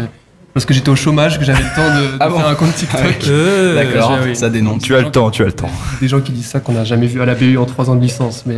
parce 0.55 0.67
que 0.67 0.75
j'étais 0.75 0.89
au 0.91 0.97
chômage, 0.97 1.39
que 1.39 1.45
j'avais 1.45 1.63
le 1.63 1.75
temps 1.77 2.01
de, 2.01 2.07
de 2.13 2.17
Ah 2.21 2.29
bon 2.29 2.37
faire 2.39 2.49
un 2.49 2.55
compte 2.55 2.75
TikTok. 2.75 3.01
Euh, 3.29 3.75
D'accord, 3.77 4.19
oui. 4.25 4.35
ça 4.35 4.49
dénonce. 4.51 4.83
Tu 4.83 4.95
as 4.97 5.01
le 5.01 5.11
temps, 5.11 5.31
tu 5.31 5.43
as 5.43 5.47
le 5.47 5.53
temps. 5.53 5.71
Des 6.01 6.09
gens 6.09 6.21
qui 6.21 6.33
disent 6.33 6.47
ça 6.49 6.61
qu'on 6.61 6.73
n'a 6.73 6.85
jamais 6.85 7.07
vu 7.07 7.21
à 7.23 7.27
la 7.27 7.35
BU 7.35 7.57
en 7.59 7.65
trois 7.67 7.89
ans 7.91 7.95
de 7.97 8.01
licence, 8.03 8.45
mais, 8.47 8.57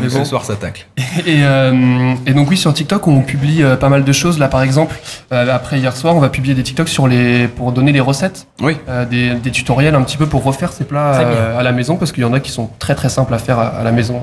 mais 0.00 0.08
Ce 0.08 0.18
bon. 0.18 0.24
soir, 0.24 0.44
ça 0.44 0.54
tacle. 0.56 0.86
Et, 1.26 1.38
euh, 1.44 2.14
et 2.26 2.34
donc 2.34 2.50
oui, 2.50 2.56
sur 2.56 2.72
TikTok, 2.72 3.06
on 3.08 3.20
publie 3.20 3.62
euh, 3.62 3.76
pas 3.76 3.88
mal 3.88 4.04
de 4.04 4.12
choses. 4.12 4.38
Là, 4.38 4.48
par 4.48 4.62
exemple, 4.62 4.94
euh, 5.32 5.54
après 5.54 5.78
hier 5.78 5.96
soir, 5.96 6.14
on 6.16 6.20
va 6.20 6.28
publier 6.28 6.54
des 6.54 6.62
TikTok 6.62 6.88
sur 6.88 7.08
les 7.08 7.48
pour 7.48 7.72
donner 7.72 7.92
les 7.92 8.00
recettes, 8.00 8.46
Oui. 8.60 8.76
euh, 8.88 9.04
des, 9.04 9.34
des 9.34 9.50
tutoriels 9.50 9.94
un 9.94 10.02
petit 10.02 10.16
peu 10.16 10.26
pour 10.26 10.42
refaire 10.44 10.72
ces 10.72 10.84
plats 10.84 11.20
euh, 11.20 11.58
à 11.58 11.62
la 11.62 11.72
maison, 11.72 11.96
parce 11.96 12.12
qu'il 12.12 12.22
y 12.22 12.26
en 12.26 12.32
a 12.32 12.40
qui 12.40 12.50
sont 12.52 12.70
très 12.78 12.94
très 12.94 13.08
simples 13.08 13.34
à 13.34 13.38
faire 13.38 13.58
à, 13.58 13.66
à 13.68 13.82
la 13.84 13.92
maison. 13.92 14.22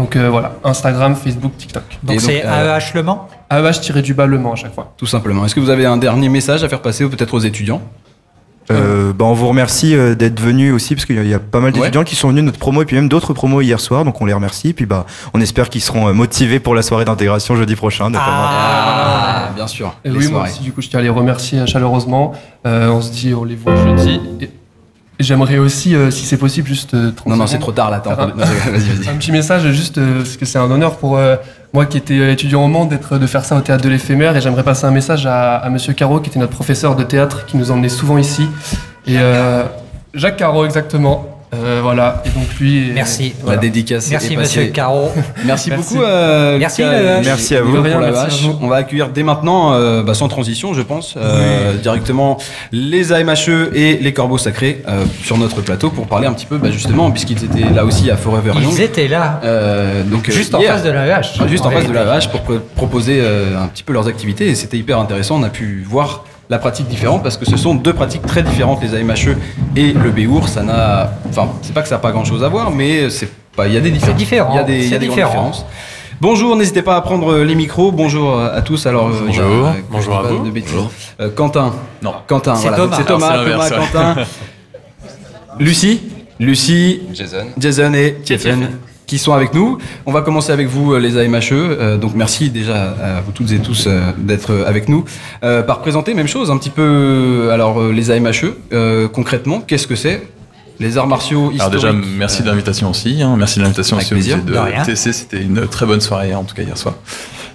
Donc 0.00 0.16
euh, 0.16 0.30
voilà, 0.30 0.54
Instagram, 0.64 1.14
Facebook, 1.14 1.52
TikTok. 1.58 1.82
Donc, 2.02 2.20
c'est 2.22 2.38
AEH 2.42 2.94
Le 2.94 3.02
Mans 3.02 3.28
AEH-du 3.50 4.14
bas 4.14 4.24
le 4.24 4.38
Mans 4.38 4.52
à 4.54 4.56
chaque 4.56 4.74
fois. 4.74 4.94
Tout 4.96 5.04
simplement. 5.04 5.44
Est-ce 5.44 5.54
que 5.54 5.60
vous 5.60 5.68
avez 5.68 5.84
un 5.84 5.98
dernier 5.98 6.30
message 6.30 6.64
à 6.64 6.68
faire 6.70 6.80
passer 6.80 7.04
ou 7.04 7.10
peut-être 7.10 7.34
aux 7.34 7.40
étudiants 7.40 7.82
Euh, 8.70 9.12
bah, 9.12 9.24
on 9.26 9.34
vous 9.34 9.48
remercie 9.48 9.94
euh, 9.94 10.14
d'être 10.14 10.40
venus 10.40 10.72
aussi 10.72 10.94
parce 10.94 11.04
qu'il 11.04 11.22
y, 11.26 11.34
a- 11.34 11.38
pas 11.38 11.58
mal 11.60 11.72
Ouais. 11.72 11.80
d'étudiants 11.80 12.04
qui 12.04 12.14
sont 12.16 12.28
venus 12.28 12.44
notre 12.44 12.58
promo 12.58 12.80
et 12.80 12.84
puis 12.86 12.96
même 12.96 13.08
d'autres 13.10 13.34
promos 13.34 13.60
hier 13.60 13.78
soir. 13.80 14.04
Donc 14.06 14.20
on 14.22 14.24
les 14.24 14.32
remercie. 14.32 14.68
Et 14.68 14.72
puis 14.72 14.86
bah 14.86 15.04
on 15.34 15.40
espère 15.42 15.68
qu'ils 15.68 15.82
seront 15.82 16.14
motivés 16.14 16.60
pour 16.60 16.74
la 16.74 16.80
soirée 16.82 17.04
d'intégration 17.04 17.54
jeudi 17.56 17.76
prochain. 17.76 18.08
notamment. 18.08 18.26
Ah. 18.30 19.50
bien 19.54 19.66
sûr. 19.66 19.94
Et 20.04 20.08
les 20.10 20.16
oui, 20.16 20.28
moi 20.32 20.44
aussi, 20.44 20.62
du 20.62 20.72
coup, 20.72 20.80
je 20.80 20.88
tiens 20.88 21.00
à 21.00 21.02
les 21.02 21.08
remercier 21.10 21.66
chaleureusement. 21.66 22.32
Euh, 22.66 22.88
on 22.88 23.02
se 23.02 23.10
dit, 23.10 23.34
on 23.34 23.44
les 23.44 23.56
voit 23.56 23.76
jeudi. 23.76 24.20
Et 24.40 24.50
j'aimerais 25.22 25.58
aussi, 25.58 25.94
euh, 25.94 26.10
si 26.10 26.24
c'est 26.26 26.36
possible, 26.36 26.66
juste 26.68 26.94
euh, 26.94 27.10
30 27.12 27.26
Non, 27.28 27.36
non, 27.36 27.46
c'est 27.46 27.58
trop 27.58 27.72
tard 27.72 27.90
là. 27.90 27.96
attends. 27.98 28.12
Un- 28.18 28.26
Non, 28.28 28.34
Vas-y, 28.36 28.96
vas-y. 28.96 29.08
Un 29.08 29.16
petit 29.18 29.32
message, 29.32 29.70
juste 29.72 29.98
euh, 29.98 30.18
parce 30.18 30.36
que 30.36 30.44
c'est 30.46 30.58
un 30.58 30.70
honneur 30.70 30.96
pour 30.96 31.18
moi 31.72 31.86
qui 31.86 31.98
étais 31.98 32.32
étudiant 32.32 32.64
au 32.64 32.68
Mans 32.68 32.84
d'être 32.84 33.18
de 33.18 33.26
faire 33.26 33.44
ça 33.44 33.56
au 33.56 33.60
théâtre 33.60 33.84
de 33.84 33.88
l'éphémère 33.88 34.36
et 34.36 34.40
j'aimerais 34.40 34.64
passer 34.64 34.86
un 34.86 34.90
message 34.90 35.26
à, 35.26 35.56
à 35.56 35.70
Monsieur 35.70 35.92
Caro 35.92 36.20
qui 36.20 36.30
était 36.30 36.38
notre 36.40 36.52
professeur 36.52 36.96
de 36.96 37.04
théâtre 37.04 37.46
qui 37.46 37.56
nous 37.56 37.70
emmenait 37.70 37.88
souvent 37.88 38.18
ici 38.18 38.48
et 39.06 39.16
Jacques 40.14 40.36
Caro 40.38 40.64
exactement. 40.64 41.29
Euh, 41.52 41.80
voilà 41.82 42.22
et 42.24 42.28
donc 42.30 42.46
lui. 42.60 42.92
Merci. 42.94 43.34
La 43.40 43.44
voilà. 43.44 43.60
dédicace 43.60 44.08
Merci, 44.10 44.34
est 44.34 44.36
monsieur. 44.36 44.66
Caro. 44.66 45.10
Merci, 45.44 45.70
Merci. 45.70 45.94
beaucoup. 45.94 46.04
euh, 46.04 46.58
Merci, 46.58 46.82
Lucas 46.82 46.92
la 46.92 47.00
et- 47.00 47.04
vache. 47.16 47.26
Merci 47.26 47.56
à 47.56 47.62
vous. 47.62 47.74
Pour 47.74 47.84
rien, 47.84 47.98
la 48.00 48.10
vache. 48.12 48.44
On 48.60 48.68
va 48.68 48.76
accueillir 48.76 49.08
dès 49.08 49.24
maintenant, 49.24 49.72
euh, 49.74 50.02
bah, 50.04 50.14
sans 50.14 50.28
transition, 50.28 50.74
je 50.74 50.82
pense, 50.82 51.14
euh, 51.16 51.74
directement 51.78 52.38
les 52.70 53.12
AMHE 53.12 53.70
et 53.74 53.98
les 54.00 54.12
Corbeaux 54.12 54.38
Sacrés 54.38 54.82
euh, 54.88 55.04
sur 55.24 55.38
notre 55.38 55.60
plateau 55.60 55.90
pour 55.90 56.06
parler 56.06 56.28
un 56.28 56.32
petit 56.34 56.46
peu, 56.46 56.56
bah, 56.56 56.70
justement, 56.70 57.10
puisqu'ils 57.10 57.42
étaient 57.44 57.68
là 57.74 57.84
aussi 57.84 58.10
à 58.12 58.16
Forever 58.16 58.52
Young. 58.54 58.72
Ils 58.72 58.80
étaient 58.82 59.08
là, 59.08 59.40
Euh, 59.42 60.04
donc, 60.04 60.28
euh, 60.28 60.32
juste 60.32 60.54
en 60.54 60.60
hier. 60.60 60.74
face 60.74 60.84
de 60.84 60.90
l'AEH. 60.90 61.38
Ah, 61.40 61.46
Juste 61.48 61.66
en 61.66 61.70
face 61.70 61.86
de 61.88 61.92
la 61.92 62.04
vache 62.04 62.28
pour 62.30 62.40
pr- 62.42 62.60
proposer 62.76 63.18
euh, 63.20 63.58
un 63.60 63.66
petit 63.66 63.82
peu 63.82 63.92
leurs 63.92 64.06
activités 64.06 64.48
et 64.48 64.54
c'était 64.54 64.76
hyper 64.78 64.98
intéressant. 65.00 65.38
On 65.40 65.42
a 65.42 65.48
pu 65.48 65.84
voir 65.88 66.24
la 66.50 66.58
pratique 66.58 66.88
différente 66.88 67.22
parce 67.22 67.36
que 67.38 67.46
ce 67.46 67.56
sont 67.56 67.74
deux 67.74 67.92
pratiques 67.94 68.26
très 68.26 68.42
différentes, 68.42 68.82
les 68.82 68.94
AMHE 68.94 69.36
et 69.76 69.92
le 69.92 70.10
BEOUR. 70.10 70.48
Ça 70.48 70.62
n'a, 70.62 71.12
enfin, 71.28 71.48
c'est 71.62 71.72
pas 71.72 71.80
que 71.82 71.88
ça 71.88 71.94
n'a 71.94 72.00
pas 72.00 72.10
grand 72.12 72.24
chose 72.24 72.42
à 72.44 72.48
voir, 72.48 72.70
mais 72.72 73.08
c'est 73.08 73.30
pas, 73.56 73.66
il 73.68 73.74
y 73.74 73.76
a 73.76 73.80
des 73.80 73.90
différences. 73.92 74.16
différent, 74.16 74.50
Il 74.52 74.56
y 74.56 74.58
a 74.58 74.64
des, 74.64 74.88
y 74.88 74.94
a 74.94 74.98
grandes 74.98 75.08
différences. 75.08 75.64
Bonjour, 76.20 76.54
n'hésitez 76.56 76.82
pas 76.82 76.96
à 76.96 77.00
prendre 77.00 77.38
les 77.38 77.54
micros. 77.54 77.92
Bonjour 77.92 78.38
à 78.38 78.60
tous. 78.60 78.84
Alors, 78.86 79.06
euh, 79.08 79.22
Bonjour. 79.26 79.66
a- 79.66 79.74
Bonjour 79.90 80.16
à 80.18 80.22
vous. 80.24 80.38
Bonjour. 80.50 80.90
Euh, 81.20 81.30
Quentin. 81.34 81.72
Non. 82.02 82.12
Quentin. 82.26 82.56
C'est 82.56 82.68
voilà. 82.68 82.76
Thomas. 82.84 82.96
C'est 82.98 83.04
Thomas, 83.04 83.26
Alors, 83.28 83.62
c'est 83.62 83.70
Thomas, 83.70 83.86
Quentin. 83.86 84.16
Lucie. 85.58 86.00
Lucie. 86.38 87.02
Jason. 87.14 87.46
Jason 87.58 87.94
et 87.94 88.16
Tiffen 88.24 88.70
qui 89.10 89.18
sont 89.18 89.32
avec 89.32 89.54
nous. 89.54 89.76
On 90.06 90.12
va 90.12 90.22
commencer 90.22 90.52
avec 90.52 90.68
vous, 90.68 90.92
euh, 90.94 91.00
les 91.00 91.18
AMHE. 91.18 91.50
Euh, 91.52 91.96
donc 91.98 92.12
merci 92.14 92.48
déjà 92.48 92.90
à 92.92 93.20
vous 93.22 93.32
toutes 93.32 93.50
et 93.50 93.58
tous 93.58 93.86
euh, 93.88 94.12
d'être 94.18 94.52
avec 94.72 94.88
nous. 94.88 95.04
Euh, 95.42 95.62
par 95.64 95.80
présenter, 95.80 96.14
même 96.14 96.28
chose, 96.28 96.48
un 96.52 96.56
petit 96.58 96.70
peu. 96.70 97.50
Alors 97.52 97.80
euh, 97.80 97.92
les 97.92 98.12
AMHE, 98.12 98.54
euh, 98.72 99.08
concrètement, 99.08 99.60
qu'est-ce 99.66 99.88
que 99.88 99.96
c'est? 99.96 100.22
Les 100.78 100.96
arts 100.96 101.08
martiaux 101.08 101.50
Alors 101.54 101.74
historiques. 101.74 101.96
déjà, 102.00 102.16
merci 102.16 102.42
de 102.44 102.46
l'invitation 102.48 102.88
aussi. 102.90 103.20
hein. 103.20 103.34
Merci 103.36 103.58
de 103.58 103.64
l'invitation 103.64 103.96
Avec 103.96 104.04
aussi 104.06 104.14
au 104.14 104.16
plaisir. 104.16 104.36
musée 104.38 104.48
de, 104.76 104.80
De. 104.80 104.84
TC. 104.94 105.12
C'était 105.12 105.42
une 105.42 105.66
très 105.66 105.86
bonne 105.86 106.00
soirée, 106.00 106.32
en 106.34 106.44
tout 106.44 106.54
cas 106.54 106.62
hier 106.62 106.78
soir. 106.78 106.94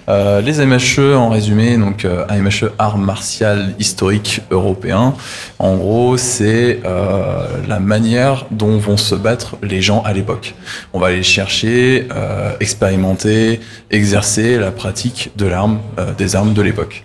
Euh, 0.08 0.40
les 0.40 0.60
AMHE, 0.60 1.16
en 1.16 1.30
résumé, 1.30 1.76
donc 1.76 2.04
euh, 2.04 2.24
AMHE 2.28 2.70
Art 2.78 2.96
Martial 2.96 3.74
Historique 3.80 4.40
Européen. 4.50 5.14
En 5.58 5.76
gros, 5.76 6.16
c'est 6.16 6.80
euh, 6.84 7.46
la 7.66 7.80
manière 7.80 8.46
dont 8.52 8.78
vont 8.78 8.96
se 8.96 9.16
battre 9.16 9.56
les 9.62 9.82
gens 9.82 10.02
à 10.02 10.12
l'époque. 10.12 10.54
On 10.92 11.00
va 11.00 11.08
aller 11.08 11.24
chercher, 11.24 12.06
euh, 12.14 12.52
expérimenter, 12.60 13.60
exercer 13.90 14.58
la 14.58 14.70
pratique 14.70 15.32
de 15.36 15.46
l'arme, 15.46 15.78
euh, 15.98 16.12
des 16.14 16.36
armes 16.36 16.54
de 16.54 16.62
l'époque. 16.62 17.04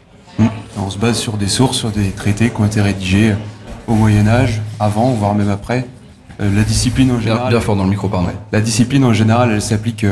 On 0.78 0.90
se 0.90 0.98
base 0.98 1.18
sur 1.18 1.34
des 1.38 1.48
sources, 1.48 1.78
sur 1.78 1.90
des 1.90 2.10
traités 2.12 2.50
qui 2.50 2.62
ont 2.62 2.66
été 2.66 2.82
rédigés 2.82 3.36
au 3.88 3.94
Moyen 3.94 4.28
Âge, 4.28 4.62
avant, 4.80 5.12
voire 5.12 5.36
même 5.36 5.50
après. 5.50 5.86
La 6.40 6.64
discipline 6.64 7.12
en 7.12 7.20
général, 7.20 7.50
bien 7.50 7.60
fort 7.60 7.76
dans 7.76 7.84
le 7.84 7.90
micro, 7.90 8.08
pardon. 8.08 8.30
la 8.52 8.62
discipline 8.62 9.04
en 9.04 9.14
général, 9.14 9.52
elle 9.52 9.62
s'applique 9.62 10.06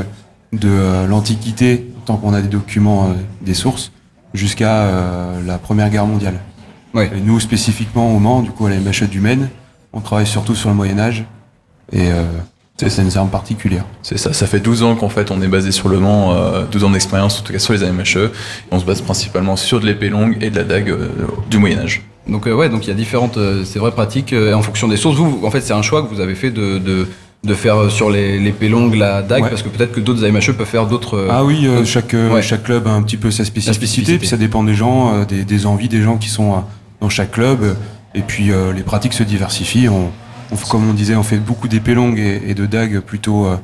de 0.53 1.05
l'Antiquité, 1.07 1.87
tant 2.09 2.17
qu'on 2.17 2.33
a 2.33 2.41
des 2.41 2.47
documents, 2.47 3.03
euh, 3.05 3.13
des 3.41 3.53
sources, 3.53 3.91
jusqu'à 4.33 4.81
euh, 4.81 5.45
la 5.45 5.59
Première 5.59 5.91
Guerre 5.91 6.07
mondiale. 6.07 6.39
Et 6.95 7.21
nous 7.23 7.39
spécifiquement 7.39 8.15
au 8.15 8.17
Mans, 8.17 8.41
du 8.41 8.49
coup 8.49 8.65
à 8.65 8.71
la 8.71 8.77
MHE 8.77 9.07
du 9.07 9.21
Maine, 9.21 9.47
on 9.93 10.01
travaille 10.01 10.25
surtout 10.25 10.55
sur 10.55 10.69
le 10.69 10.75
Moyen 10.75 10.97
Âge 10.97 11.23
et 11.91 12.11
euh, 12.11 12.23
c'est 12.77 13.03
une 13.03 13.15
arme 13.15 13.29
particulière. 13.29 13.85
C'est 14.01 14.17
ça, 14.17 14.33
ça 14.33 14.47
fait 14.47 14.59
12 14.59 14.81
ans 14.81 14.95
qu'en 14.95 15.09
fait 15.09 15.29
on 15.29 15.39
est 15.43 15.47
basé 15.47 15.71
sur 15.71 15.87
le 15.87 15.99
Mans, 15.99 16.33
euh, 16.33 16.65
12 16.71 16.85
ans 16.85 16.89
d'expérience 16.89 17.39
en 17.39 17.43
tout 17.43 17.53
cas 17.53 17.59
sur 17.59 17.73
les 17.73 17.83
AMHE, 17.83 18.17
et 18.17 18.31
on 18.71 18.79
se 18.79 18.85
base 18.85 19.01
principalement 19.01 19.55
sur 19.55 19.79
de 19.79 19.85
l'épée 19.85 20.09
longue 20.09 20.35
et 20.41 20.49
de 20.49 20.55
la 20.55 20.63
dague 20.63 20.89
euh, 20.89 21.09
du 21.51 21.59
Moyen-Âge. 21.59 22.01
Donc 22.29 22.47
euh, 22.47 22.53
ouais, 22.53 22.69
donc 22.69 22.85
il 22.85 22.89
y 22.89 22.91
a 22.91 22.95
différentes, 22.95 23.37
euh, 23.37 23.63
c'est 23.65 23.79
vraies 23.79 23.91
pratiques 23.91 24.33
euh, 24.33 24.53
en 24.53 24.61
fonction 24.61 24.87
des 24.87 24.97
sources. 24.97 25.17
Vous, 25.17 25.39
vous, 25.39 25.45
en 25.45 25.51
fait, 25.51 25.61
c'est 25.61 25.73
un 25.73 25.81
choix 25.81 26.03
que 26.03 26.07
vous 26.07 26.21
avez 26.21 26.35
fait 26.35 26.51
de, 26.51 26.77
de, 26.77 27.07
de 27.43 27.53
faire 27.53 27.77
euh, 27.77 27.89
sur 27.89 28.09
les- 28.09 28.37
l'épée 28.39 28.67
longue, 28.67 28.95
la 28.95 29.21
dague, 29.21 29.43
Ouais. 29.43 29.49
parce 29.49 29.63
que 29.63 29.69
peut-être 29.69 29.93
que 29.93 29.99
d'autres 30.01 30.25
AMHE 30.25 30.51
peuvent 30.57 30.67
faire 30.67 30.87
d'autres. 30.87 31.15
euh, 31.17 31.27
Ah 31.31 31.43
oui, 31.45 31.65
euh, 31.65 31.85
chaque, 31.85 32.13
ouais. 32.13 32.41
chaque 32.41 32.63
club 32.63 32.85
a 32.87 32.91
un 32.91 33.01
petit 33.01 33.15
peu 33.17 33.31
sa 33.31 33.45
spécificité, 33.45 33.73
spécificité. 33.73 34.17
puis 34.19 34.27
ça 34.27 34.35
dépend 34.37 34.63
des 34.63 34.73
gens, 34.75 35.13
euh, 35.13 35.25
des, 35.25 35.45
des 35.45 35.65
envies 35.65 35.87
des 35.87 36.01
gens 36.01 36.17
qui 36.17 36.27
sont 36.29 36.63
dans 36.99 37.09
chaque 37.09 37.31
club, 37.31 37.75
et 38.13 38.21
puis 38.21 38.51
euh, 38.51 38.73
les 38.73 38.83
pratiques 38.83 39.13
se 39.13 39.23
diversifient. 39.23 39.87
On, 39.87 40.09
comme 40.69 40.89
on 40.89 40.93
disait, 40.93 41.15
on 41.15 41.23
fait 41.23 41.37
beaucoup 41.37 41.67
d'épées 41.69 41.93
longues 41.93 42.19
et, 42.19 42.41
et 42.49 42.53
de 42.55 42.65
dagues 42.65 42.99
plutôt 42.99 43.45
euh, 43.45 43.55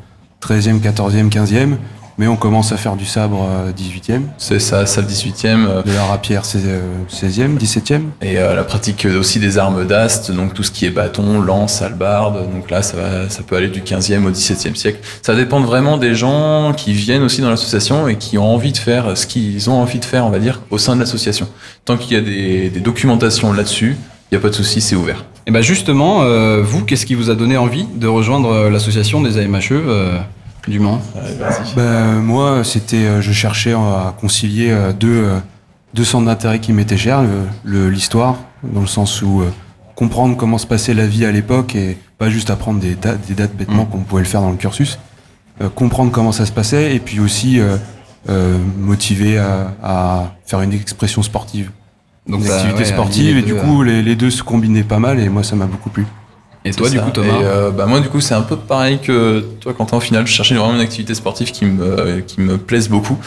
13e, 0.42 0.80
14e, 0.80 1.30
15e, 1.30 1.76
Mais 2.18 2.28
on 2.28 2.38
commence 2.38 2.72
à 2.72 2.78
faire 2.78 2.96
du 2.96 3.06
sabre 3.06 3.46
euh, 3.50 3.72
18e, 3.72 4.22
C'est 4.38 4.60
ça, 4.60 4.86
salle 4.86 5.06
18e. 5.06 5.66
euh, 5.68 5.84
de 5.84 5.92
la 5.92 6.06
rapière 6.06 6.46
16, 6.46 6.64
euh, 6.66 6.80
16e, 7.12 7.58
17e. 7.58 8.02
Et 8.22 8.38
euh, 8.38 8.56
la 8.56 8.64
pratique 8.64 9.06
aussi 9.20 9.40
des 9.40 9.58
armes 9.58 9.86
d'ast, 9.86 10.32
donc 10.32 10.54
tout 10.54 10.64
ce 10.64 10.72
qui 10.72 10.86
est 10.86 10.92
bâton, 10.92 11.42
lance, 11.42 11.82
hallebarde. 11.82 12.50
Donc 12.54 12.72
là, 12.72 12.82
ça, 12.82 12.96
va, 12.96 13.30
ça 13.30 13.44
peut 13.44 13.58
aller 13.58 13.68
du 13.68 13.82
15e 13.82 14.26
au 14.26 14.32
17e 14.32 14.76
siècle. 14.76 15.00
Ça 15.22 15.36
dépend 15.36 15.60
vraiment 15.60 15.98
des 15.98 16.16
gens 16.16 16.74
qui 16.76 16.94
viennent 16.94 17.24
aussi 17.24 17.42
dans 17.42 17.50
l'association 17.50 18.08
et 18.08 18.16
qui 18.16 18.38
ont 18.38 18.54
envie 18.54 18.72
de 18.72 18.78
faire 18.78 19.18
ce 19.18 19.28
qu'ils 19.28 19.70
ont 19.70 19.82
envie 19.82 20.00
de 20.00 20.06
faire, 20.06 20.26
on 20.26 20.30
va 20.30 20.40
dire, 20.40 20.62
au 20.70 20.78
sein 20.78 20.96
de 20.96 21.02
l'association. 21.02 21.48
Tant 21.84 21.98
qu'il 21.98 22.16
y 22.16 22.20
a 22.20 22.22
des, 22.22 22.70
des 22.70 22.80
documentations 22.80 23.52
là-dessus, 23.52 23.98
il 24.32 24.36
n'y 24.36 24.38
a 24.38 24.42
pas 24.42 24.50
de 24.50 24.56
souci, 24.56 24.82
c'est 24.82 24.96
ouvert. 24.96 25.26
Et 25.48 25.52
ben 25.52 25.62
justement, 25.62 26.24
euh, 26.24 26.64
vous, 26.64 26.84
qu'est-ce 26.84 27.06
qui 27.06 27.14
vous 27.14 27.30
a 27.30 27.36
donné 27.36 27.56
envie 27.56 27.86
de 27.96 28.08
rejoindre 28.08 28.50
euh, 28.50 28.70
l'association 28.72 29.22
des 29.22 29.38
AMHE 29.38 29.72
euh, 29.72 30.18
du 30.68 30.80
Mans 30.80 31.02
Ben, 31.76 32.16
moi, 32.20 32.64
c'était, 32.64 32.98
euh, 33.06 33.22
je 33.22 33.32
cherchais 33.32 33.74
à 33.74 34.14
concilier 34.20 34.70
euh, 34.72 34.94
deux, 34.94 35.24
euh, 35.26 35.40
deux 35.94 36.04
centres 36.04 36.26
d'intérêt 36.26 36.60
qui 36.60 36.74
m'étaient 36.74 36.98
chers, 36.98 37.22
le- 37.24 37.30
le- 37.64 37.90
l'histoire, 37.90 38.36
dans 38.64 38.82
le 38.82 38.88
sens 38.88 39.22
où 39.22 39.42
euh, 39.42 39.50
comprendre 39.96 40.36
comment 40.38 40.58
se 40.58 40.68
passait 40.68 40.94
la 40.94 41.08
vie 41.08 41.26
à 41.26 41.32
l'époque 41.32 41.76
et 41.76 41.98
pas 42.18 42.30
juste 42.30 42.50
apprendre 42.50 42.80
des, 42.80 42.96
dates 42.96 43.26
des 43.28 43.34
dates 43.34 43.56
bêtement 43.56 43.84
Mm. 43.84 43.90
qu'on 43.90 44.00
pouvait 44.00 44.22
le 44.24 44.28
faire 44.28 44.42
dans 44.42 44.52
le 44.52 44.58
cursus, 44.58 45.00
Euh, 45.62 45.70
comprendre 45.70 46.12
comment 46.12 46.34
ça 46.34 46.46
se 46.46 46.52
passait 46.52 46.94
et 46.96 47.00
puis 47.00 47.22
aussi 47.22 47.62
euh, 47.62 47.78
euh, 48.28 48.58
motiver 48.78 49.38
à, 49.38 49.72
à 49.82 50.34
faire 50.46 50.60
une 50.62 50.74
expression 50.74 51.24
sportive, 51.24 51.72
Donc 52.28 52.42
une 52.42 52.48
t'as, 52.48 52.56
activité 52.56 52.80
ouais, 52.80 52.86
sportive 52.86 53.38
et 53.38 53.42
du 53.42 53.56
coup 53.56 53.82
les, 53.82 54.02
les 54.02 54.18
deux 54.18 54.32
se 54.32 54.44
combinaient 54.44 54.84
pas 54.84 55.00
mal 55.00 55.18
et 55.20 55.30
moi 55.30 55.44
ça 55.44 55.56
m'a 55.56 55.66
beaucoup 55.66 55.90
plu. 55.90 56.06
Et 56.66 56.72
toi, 56.72 56.90
du 56.90 56.98
ça. 56.98 57.04
coup, 57.04 57.12
Thomas 57.12 57.28
Et, 57.28 57.44
euh, 57.44 57.70
bah, 57.72 57.86
Moi, 57.86 58.00
du 58.00 58.10
coup, 58.10 58.20
c'est 58.22 58.34
un 58.34 58.42
peu 58.42 58.56
pareil 58.58 59.00
que 59.00 59.46
toi, 59.62 59.74
Quentin. 59.74 59.98
Au 59.98 60.02
final, 60.02 60.26
je 60.26 60.32
cherchais 60.34 60.56
vraiment 60.56 60.74
une 60.76 60.82
activité 60.82 61.14
sportive 61.14 61.52
qui 61.52 61.66
me, 61.66 62.22
qui 62.22 62.42
me 62.42 62.58
plaise 62.58 62.90
beaucoup. 62.90 63.18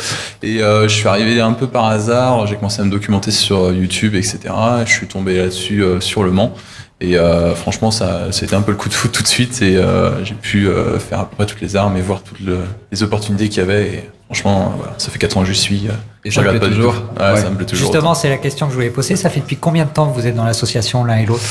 Et 0.43 0.61
euh, 0.63 0.89
je 0.89 0.95
suis 0.95 1.07
arrivé 1.09 1.41
un 1.41 1.53
peu 1.53 1.69
par 1.69 1.87
hasard. 1.87 2.47
J'ai 2.49 2.57
commencé 2.57 2.81
à 2.83 2.85
me 2.85 2.91
documenter 2.91 3.31
sur 3.31 3.73
YouTube, 3.73 4.15
etc. 4.17 4.39
Et 4.83 4.87
je 4.87 4.93
suis 4.93 5.07
tombé 5.07 5.39
là-dessus 5.39 5.83
euh, 5.83 6.01
sur 6.01 6.25
le 6.25 6.33
Mans. 6.33 6.53
Et 7.01 7.17
euh, 7.17 7.55
franchement, 7.55 7.93
ça, 7.93 8.33
c'était 8.33 8.57
un 8.57 8.61
peu 8.61 8.73
le 8.73 8.77
coup 8.77 8.89
de 8.89 8.95
foot 8.95 9.13
tout 9.13 9.23
de 9.23 9.29
suite. 9.29 9.63
Et 9.63 9.77
euh, 9.77 10.25
j'ai 10.25 10.35
pu 10.35 10.67
euh, 10.67 10.99
faire 10.99 11.21
à 11.21 11.25
peu 11.31 11.37
près 11.37 11.47
toutes 11.47 11.61
les 11.61 11.77
armes 11.77 11.97
et 11.97 12.01
voir 12.01 12.23
toutes 12.23 12.41
le- 12.41 12.59
les 12.91 13.03
opportunités 13.05 13.49
qu'il 13.49 13.59
y 13.59 13.63
avait. 13.65 13.87
Et 13.87 14.11
franchement, 14.25 14.75
voilà, 14.77 14.95
ça 14.99 15.11
fait 15.13 15.19
4 15.21 15.37
ans 15.37 15.43
que 15.43 15.47
j'y 15.47 15.55
suis. 15.55 15.87
Et 16.25 16.31
je 16.31 16.35
ça 16.35 16.41
te 16.43 16.47
regrette 16.49 16.61
plaît 16.65 16.71
toujours 16.77 16.95
Ouais. 17.21 17.41
ça 17.41 17.51
me 17.51 17.55
plaît 17.55 17.67
toujours. 17.67 17.93
Justement, 17.93 18.15
c'est 18.15 18.29
la 18.29 18.39
question 18.39 18.67
que 18.67 18.73
je 18.73 18.77
voulais 18.77 18.91
poser. 18.91 19.15
Ça 19.15 19.31
fait 19.31 19.39
depuis 19.39 19.57
combien 19.57 19.85
de 19.85 19.91
temps 19.91 20.09
que 20.11 20.15
vous 20.19 20.27
êtes 20.27 20.35
dans 20.35 20.45
l'association 20.45 21.05
l'un 21.05 21.19
et 21.19 21.25
l'autre? 21.27 21.45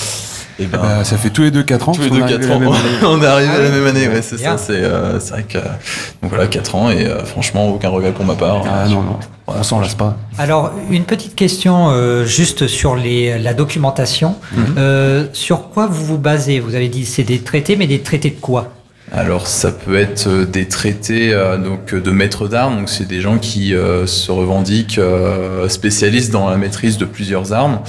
Et 0.59 0.65
ben, 0.65 0.79
Bah, 0.81 1.03
ça 1.03 1.17
fait 1.17 1.29
tous 1.29 1.43
les 1.43 1.51
deux 1.51 1.63
4 1.63 1.89
ans. 1.89 1.91
tous 1.91 2.01
les 2.01 2.09
parce 2.09 2.19
deux 2.21 2.25
qu'on 2.25 2.33
est 2.33 2.39
4 2.39 2.51
arrivés 2.51 2.67
ans. 2.67 2.73
on 3.11 3.21
est 3.21 3.25
arrivé 3.25 3.49
Ah 3.53 3.57
à 3.57 3.59
la 3.61 3.69
oui. 3.69 3.75
même 3.75 3.87
année, 3.87 4.07
ouais, 4.07 4.21
c'est 4.21 4.37
ça. 4.37 4.57
C'est 4.57 4.73
euh, 4.73 5.19
c'est 5.19 5.31
vrai 5.31 5.43
que 5.43 5.57
donc 5.59 6.29
voilà 6.29 6.47
4 6.47 6.75
ans 6.75 6.89
et 6.89 7.05
euh, 7.05 7.23
franchement 7.25 7.67
aucun 7.69 7.89
regret 7.89 8.11
pour 8.11 8.25
ma 8.25 8.35
part. 8.35 8.63
Ah 8.67 8.87
non, 8.87 9.01
non, 9.03 9.19
on 9.47 9.63
s'en 9.63 9.79
lasse 9.79 9.95
pas. 9.95 10.17
Alors, 10.37 10.71
une 10.89 11.03
petite 11.05 11.35
question 11.35 11.89
euh, 11.91 12.25
juste 12.25 12.67
sur 12.67 12.95
les, 12.95 13.37
la 13.39 13.53
documentation. 13.53 14.35
Euh, 14.77 15.27
sur 15.33 15.69
quoi 15.69 15.87
vous 15.87 16.05
vous 16.05 16.17
basez? 16.17 16.59
Vous 16.59 16.75
avez 16.75 16.89
dit 16.89 17.05
c'est 17.05 17.23
des 17.23 17.39
traités, 17.39 17.75
mais 17.75 17.87
des 17.87 17.99
traités 18.01 18.29
de 18.31 18.39
quoi? 18.39 18.69
Alors 19.11 19.47
ça 19.47 19.71
peut 19.71 19.97
être 19.97 20.27
euh, 20.27 20.45
des 20.45 20.67
traités 20.67 21.33
euh, 21.33 21.57
donc 21.57 21.95
de 21.95 22.11
maîtres 22.11 22.49
d'armes, 22.49 22.79
donc 22.79 22.89
c'est 22.89 23.07
des 23.07 23.21
gens 23.21 23.37
qui 23.37 23.73
euh, 23.73 24.05
se 24.05 24.31
revendiquent 24.31 24.97
euh, 24.97 25.69
spécialistes 25.69 26.31
dans 26.31 26.49
la 26.49 26.57
maîtrise 26.57 26.97
de 26.97 27.05
plusieurs 27.05 27.53
armes, 27.53 27.79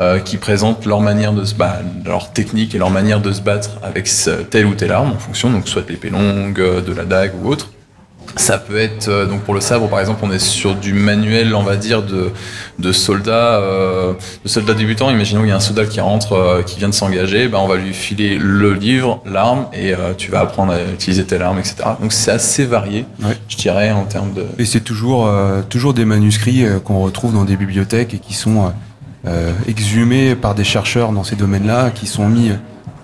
euh, 0.00 0.20
qui 0.20 0.36
présentent 0.36 0.86
leur 0.86 1.00
manière 1.00 1.32
de 1.32 1.44
se 1.44 1.54
battre, 1.56 1.82
leur 2.04 2.32
technique 2.32 2.76
et 2.76 2.78
leur 2.78 2.90
manière 2.90 3.20
de 3.20 3.32
se 3.32 3.40
battre 3.40 3.70
avec 3.82 4.08
telle 4.50 4.66
ou 4.66 4.74
telle 4.74 4.92
arme 4.92 5.10
en 5.10 5.18
fonction, 5.18 5.50
donc 5.50 5.68
soit 5.68 5.82
de 5.82 5.88
l'épée 5.88 6.10
longue, 6.10 6.60
euh, 6.60 6.80
de 6.80 6.92
la 6.92 7.04
dague 7.04 7.32
ou 7.42 7.48
autre. 7.48 7.70
Ça 8.38 8.56
peut 8.56 8.78
être 8.78 9.08
euh, 9.08 9.26
donc 9.26 9.42
pour 9.42 9.52
le 9.52 9.60
sabre 9.60 9.88
par 9.88 10.00
exemple, 10.00 10.20
on 10.22 10.30
est 10.30 10.38
sur 10.38 10.74
du 10.74 10.94
manuel, 10.94 11.54
on 11.54 11.62
va 11.62 11.76
dire 11.76 12.02
de 12.02 12.30
de 12.78 12.92
soldats, 12.92 13.56
euh, 13.60 14.12
de 14.44 14.48
soldats 14.48 14.74
débutants. 14.74 15.10
Imaginons 15.10 15.40
qu'il 15.40 15.48
y 15.50 15.52
a 15.52 15.56
un 15.56 15.60
soldat 15.60 15.84
qui 15.86 16.00
rentre, 16.00 16.32
euh, 16.34 16.62
qui 16.62 16.78
vient 16.78 16.88
de 16.88 16.94
s'engager, 16.94 17.48
ben 17.48 17.58
on 17.58 17.66
va 17.66 17.76
lui 17.76 17.92
filer 17.92 18.38
le 18.40 18.72
livre, 18.74 19.20
l'arme, 19.26 19.66
et 19.72 19.92
euh, 19.92 20.14
tu 20.16 20.30
vas 20.30 20.40
apprendre 20.40 20.72
à 20.72 20.80
utiliser 20.92 21.24
telle 21.24 21.42
arme, 21.42 21.58
etc. 21.58 21.76
Donc 22.00 22.12
c'est 22.12 22.30
assez 22.30 22.64
varié, 22.64 23.04
Ouais. 23.22 23.36
je 23.48 23.56
dirais 23.56 23.90
en 23.90 24.04
termes 24.04 24.32
de. 24.32 24.46
Et 24.58 24.64
c'est 24.64 24.80
toujours, 24.80 25.26
euh, 25.26 25.60
toujours 25.68 25.92
des 25.92 26.04
manuscrits 26.04 26.64
euh, 26.64 26.78
qu'on 26.78 27.00
retrouve 27.00 27.34
dans 27.34 27.44
des 27.44 27.56
bibliothèques 27.56 28.14
et 28.14 28.18
qui 28.18 28.34
sont 28.34 28.72
exhumés 29.66 30.34
par 30.34 30.54
des 30.54 30.64
chercheurs 30.64 31.12
dans 31.12 31.22
ces 31.24 31.36
domaines-là, 31.36 31.90
qui 31.90 32.06
sont 32.06 32.28
mis 32.28 32.50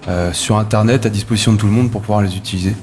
euh, 0.08 0.32
sur 0.32 0.56
Internet 0.58 1.04
à 1.04 1.10
disposition 1.10 1.52
de 1.52 1.58
tout 1.58 1.66
le 1.66 1.72
monde 1.72 1.90
pour 1.90 2.00
pouvoir 2.00 2.22
les 2.22 2.36
utiliser 2.36 2.74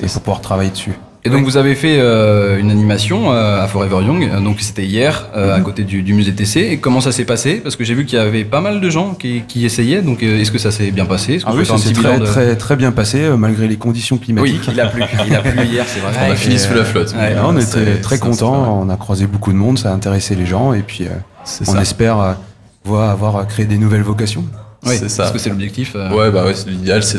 et 0.00 0.06
pour 0.06 0.22
pouvoir 0.22 0.40
travailler 0.40 0.70
dessus. 0.70 0.94
Et 1.24 1.30
donc 1.30 1.44
vous 1.44 1.56
avez 1.56 1.76
fait 1.76 1.98
euh, 2.00 2.58
une 2.58 2.70
animation 2.72 3.32
euh, 3.32 3.62
à 3.62 3.68
Forever 3.68 4.04
Young, 4.04 4.28
donc 4.42 4.56
c'était 4.60 4.84
hier 4.84 5.28
euh, 5.36 5.54
à 5.54 5.60
côté 5.60 5.84
du, 5.84 6.02
du 6.02 6.14
musée 6.14 6.32
TC. 6.34 6.56
Et 6.72 6.78
comment 6.78 7.00
ça 7.00 7.12
s'est 7.12 7.24
passé? 7.24 7.60
Parce 7.62 7.76
que 7.76 7.84
j'ai 7.84 7.94
vu 7.94 8.04
qu'il 8.04 8.18
y 8.18 8.20
avait 8.20 8.42
pas 8.44 8.60
mal 8.60 8.80
de 8.80 8.90
gens 8.90 9.14
qui, 9.14 9.42
qui 9.46 9.64
essayaient. 9.64 10.02
Donc 10.02 10.24
euh, 10.24 10.40
est-ce 10.40 10.50
que 10.50 10.58
ça 10.58 10.72
s'est 10.72 10.90
bien 10.90 11.04
passé? 11.06 11.38
Ah 11.46 11.52
oui, 11.54 11.64
ça 11.64 11.78
s'est 11.78 11.92
très, 11.92 12.18
de- 12.18 12.24
très, 12.24 12.56
très 12.56 12.74
bien 12.74 12.90
passé 12.90 13.20
euh, 13.20 13.36
malgré 13.36 13.68
les 13.68 13.76
conditions 13.76 14.16
Oui, 14.16 14.22
climatiques. 14.24 14.68
il 14.72 14.80
a 14.80 14.86
plu. 14.88 15.04
Il 15.28 15.34
a 15.36 15.40
plu 15.42 15.64
hier, 15.72 15.84
c'est 15.86 16.00
vrai. 16.00 16.10
On 16.28 16.32
a 16.32 16.34
fini 16.34 16.58
sous 16.58 16.74
la 16.74 16.84
flotte. 16.84 17.14
ouais, 17.16 17.36
on 17.44 17.56
était 17.56 18.00
très 18.00 18.18
contents, 18.18 18.80
on 18.82 18.88
a 18.90 18.96
croisé 18.96 19.28
beaucoup 19.28 19.52
de 19.52 19.56
monde, 19.58 19.78
ça 19.78 19.90
a 19.90 19.94
intéressé 19.94 20.34
les 20.34 20.46
gens 20.46 20.72
et 20.72 20.82
puis 20.82 21.04
euh, 21.04 21.10
on 21.68 21.72
ça. 21.74 21.82
espère 21.82 22.18
euh, 22.20 22.32
voir, 22.84 23.10
avoir 23.10 23.46
créé 23.46 23.64
des 23.64 23.78
nouvelles 23.78 24.02
vocations. 24.02 24.44
Oui, 24.84 24.96
c'est 24.98 25.08
ça. 25.08 25.22
Parce 25.24 25.32
que 25.32 25.38
c'est 25.38 25.50
l'objectif. 25.50 25.92
euh. 25.94 26.10
Ouais, 26.10 26.30
bah 26.32 26.44
ouais, 26.44 26.54
c'est- 26.54 26.68
l'idéal 26.68 27.02
c'est 27.04 27.18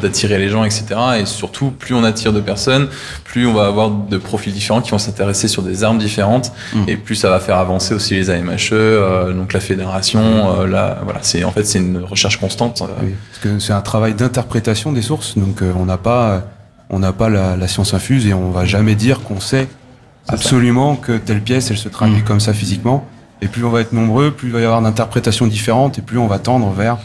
d'attirer 0.00 0.38
les 0.38 0.48
gens, 0.48 0.62
etc. 0.64 0.84
Et 1.20 1.26
surtout, 1.26 1.70
plus 1.70 1.94
on 1.94 2.04
attire 2.04 2.32
de 2.32 2.40
personnes, 2.40 2.86
plus 3.24 3.46
on 3.46 3.52
va 3.52 3.66
avoir 3.66 3.90
de 3.90 4.16
profils 4.16 4.52
différents 4.52 4.80
qui 4.80 4.92
vont 4.92 4.98
s'intéresser 4.98 5.48
sur 5.48 5.62
des 5.62 5.82
armes 5.82 5.98
différentes, 5.98 6.52
Mm. 6.72 6.84
et 6.88 6.96
plus 6.96 7.16
ça 7.16 7.30
va 7.30 7.40
faire 7.40 7.56
avancer 7.58 7.94
aussi 7.94 8.14
les 8.14 8.30
AMHE, 8.30 8.72
euh, 8.72 9.32
donc 9.32 9.52
la 9.52 9.60
fédération. 9.60 10.20
euh, 10.60 10.66
la, 10.68 10.98
voilà, 11.04 11.18
c'est 11.22 11.42
en 11.42 11.50
fait 11.50 11.64
c'est 11.64 11.78
une 11.80 11.98
recherche 11.98 12.36
constante. 12.38 12.80
euh, 12.82 12.86
Oui, 13.02 13.14
parce 13.30 13.42
que 13.42 13.58
c'est 13.58 13.72
un 13.72 13.80
travail 13.80 14.14
d'interprétation 14.14 14.92
des 14.92 15.02
sources, 15.02 15.36
donc 15.36 15.62
euh, 15.62 15.72
on 15.76 15.86
n'a 15.86 15.96
pas, 15.98 16.42
on 16.90 17.00
n'a 17.00 17.12
pas 17.12 17.28
la, 17.28 17.56
la 17.56 17.66
science 17.68 17.92
infuse 17.94 18.26
et 18.26 18.34
on 18.34 18.50
va 18.50 18.64
jamais 18.66 18.94
dire 18.94 19.20
qu'on 19.22 19.40
sait 19.40 19.66
absolument 20.28 20.96
que 20.96 21.12
telle 21.18 21.40
pièce 21.42 21.70
elle 21.70 21.76
se 21.78 21.88
traduit 21.88 22.20
Mm. 22.20 22.24
comme 22.24 22.40
ça 22.40 22.52
physiquement. 22.52 23.06
Et 23.44 23.48
plus 23.48 23.64
on 23.64 23.70
va 23.70 23.82
être 23.82 23.92
nombreux, 23.92 24.30
plus 24.30 24.48
il 24.48 24.52
va 24.52 24.60
y 24.60 24.64
avoir 24.64 24.80
d'interprétations 24.82 25.46
différentes 25.46 25.98
et 25.98 26.02
plus 26.02 26.18
on 26.18 26.26
va 26.26 26.38
tendre 26.38 26.70
vers 26.70 26.96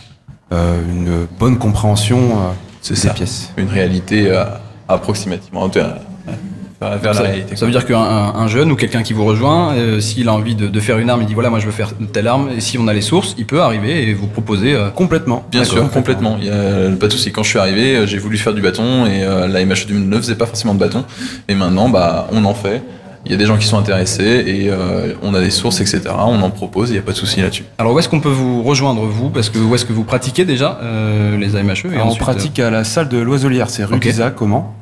euh, 0.53 0.79
une 0.89 1.27
bonne 1.37 1.57
compréhension 1.57 2.17
euh, 2.17 2.51
C'est 2.81 2.93
des 2.95 2.99
ça. 3.01 3.13
pièces. 3.13 3.51
Une 3.57 3.67
réalité 3.69 4.29
euh, 4.31 4.45
approximativement 4.87 5.67
vers, 5.67 7.13
Ça, 7.13 7.23
réalité. 7.23 7.57
ça 7.57 7.65
veut 7.65 7.71
dire 7.73 7.85
qu'un 7.85 7.99
un- 7.99 8.35
un 8.35 8.47
jeune 8.47 8.71
ou 8.71 8.77
quelqu'un 8.77 9.03
qui 9.03 9.11
vous 9.11 9.25
rejoint, 9.25 9.73
euh, 9.73 9.99
s'il 9.99 10.29
a 10.29 10.33
envie 10.33 10.55
de, 10.55 10.67
de 10.67 10.79
faire 10.79 10.97
une 10.97 11.09
arme, 11.09 11.21
il 11.21 11.27
dit 11.27 11.33
voilà, 11.33 11.49
moi 11.49 11.59
je 11.59 11.65
veux 11.65 11.73
faire 11.73 11.91
telle 12.13 12.25
arme, 12.27 12.49
et 12.55 12.61
si 12.61 12.77
on 12.77 12.87
a 12.87 12.93
les 12.93 13.01
sources, 13.01 13.35
il 13.37 13.45
peut 13.45 13.61
arriver 13.61 14.07
et 14.07 14.13
vous 14.13 14.27
proposer. 14.27 14.73
euh, 14.75 14.89
Complètement. 14.89 15.43
Bien 15.51 15.65
sûr, 15.65 15.89
complètement. 15.91 16.37
Il 16.39 16.47
y 16.47 16.49
a 16.49 16.89
pas 16.97 17.07
de 17.07 17.11
souci. 17.11 17.33
Quand 17.33 17.43
je 17.43 17.49
suis 17.49 17.59
arrivé, 17.59 17.97
euh, 17.97 18.07
j'ai 18.07 18.17
voulu 18.17 18.37
faire 18.37 18.53
du 18.53 18.61
bâton 18.61 19.05
et 19.05 19.23
euh, 19.25 19.47
la 19.47 19.59
MH 19.65 19.87
2000 19.89 20.07
ne 20.07 20.17
faisait 20.17 20.35
pas 20.35 20.45
forcément 20.45 20.73
de 20.73 20.79
bâton. 20.79 21.03
Et 21.49 21.53
maintenant, 21.55 21.89
bah, 21.89 22.27
on 22.31 22.45
en 22.45 22.53
fait. 22.53 22.81
Il 23.25 23.31
y 23.31 23.35
a 23.35 23.37
des 23.37 23.45
gens 23.45 23.57
qui 23.57 23.65
sont 23.67 23.77
intéressés 23.77 24.43
et 24.47 24.69
euh, 24.69 25.13
on 25.21 25.33
a 25.33 25.41
des 25.41 25.49
sources, 25.51 25.81
etc. 25.81 26.01
On 26.17 26.41
en 26.41 26.49
propose. 26.49 26.89
Il 26.89 26.93
n'y 26.93 26.99
a 26.99 27.01
pas 27.01 27.11
de 27.11 27.17
souci 27.17 27.41
là-dessus. 27.41 27.65
Alors 27.77 27.93
où 27.93 27.99
est-ce 27.99 28.07
qu'on 28.09 28.21
peut 28.21 28.29
vous 28.29 28.63
rejoindre 28.63 29.01
vous? 29.01 29.29
Parce 29.29 29.49
que 29.49 29.59
où 29.59 29.75
est-ce 29.75 29.85
que 29.85 29.91
vous 29.93 30.05
pratiquez 30.05 30.45
déjà 30.45 30.79
euh, 30.81 31.37
les 31.37 31.55
AMHE 31.55 31.71
et 31.91 31.95
Alors, 31.95 32.05
on 32.05 32.09
ensuite, 32.11 32.21
pratique 32.23 32.59
à 32.59 32.69
la 32.69 32.83
salle 32.83 33.09
de 33.09 33.17
l'Oiselière, 33.17 33.69
c'est 33.69 33.83
rue 33.83 33.95
Ok. 33.95 34.01
d'Isaac, 34.03 34.35
comment 34.35 34.73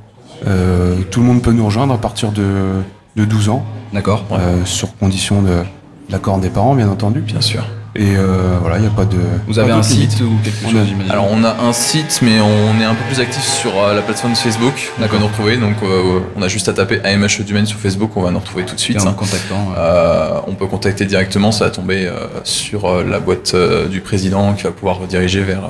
Euh, 0.48 0.96
Tout 1.10 1.20
le 1.22 1.26
monde 1.26 1.42
peut 1.42 1.52
nous 1.52 1.66
rejoindre 1.66 1.94
à 1.94 1.98
partir 1.98 2.32
de, 2.32 2.46
de 3.16 3.26
12 3.26 3.50
ans, 3.50 3.66
euh, 3.66 3.96
D'accord. 3.96 4.24
euh, 4.34 4.64
sur 4.66 4.96
condition 4.98 5.42
de 5.42 5.64
l'accord 6.12 6.38
des 6.38 6.50
parents, 6.50 6.76
bien 6.76 6.90
entendu. 6.90 7.22
Bien 7.22 7.42
sûr. 7.42 7.66
Et 8.00 8.16
euh, 8.16 8.58
voilà, 8.62 8.78
il 8.78 8.82
n'y 8.82 8.88
a 8.88 8.92
pas 8.92 9.06
de. 9.06 9.18
Vous 9.48 9.58
avez 9.58 9.72
un 9.72 9.82
site 9.82 10.22
ou 10.22 10.38
quelque 10.44 10.58
On 10.66 10.70
chose 10.70 10.82
a- 10.82 10.86
j'imagine 10.86 11.12
Alors 11.12 11.28
on 11.32 11.44
a 11.44 11.56
un 11.64 11.74
site, 11.74 12.20
mais 12.22 12.40
on 12.40 12.80
est 12.80 12.84
un 12.84 12.94
peu 12.94 13.04
plus 13.08 13.20
actif 13.20 13.42
sur 13.44 13.72
euh, 13.80 13.96
la 13.96 14.02
plateforme 14.04 14.36
Facebook. 14.36 14.92
On 15.02 15.08
peut 15.08 15.18
nous 15.18 15.28
retrouver. 15.28 15.58
Donc 15.58 15.76
euh, 15.84 16.20
on 16.36 16.42
a 16.44 16.48
juste 16.48 16.70
à 16.70 16.74
taper 16.74 17.02
AMH 17.04 17.42
Dumaine 17.46 17.66
sur 17.66 17.80
Facebook. 17.80 18.12
On 18.16 18.22
va 18.22 18.30
nous 18.32 18.38
retrouver 18.40 18.66
tout 18.66 18.76
de 18.76 18.80
suite. 18.80 19.02
en 19.02 19.08
hein. 19.08 19.14
contactant. 19.14 19.74
euh, 19.76 19.80
Euh, 19.88 20.40
on 20.48 20.54
peut 20.54 20.68
contacter 20.68 21.06
directement, 21.06 21.52
ça 21.52 21.66
va 21.66 21.72
tomber 21.72 22.06
euh, 22.06 22.28
sur 22.44 22.86
euh, 22.86 23.04
la 23.04 23.20
boîte 23.20 23.54
euh, 23.56 23.88
du 23.88 24.02
président 24.02 24.54
qui 24.54 24.64
va 24.64 24.72
pouvoir 24.72 25.00
rediriger 25.00 25.42
vers 25.42 25.64
euh, 25.66 25.70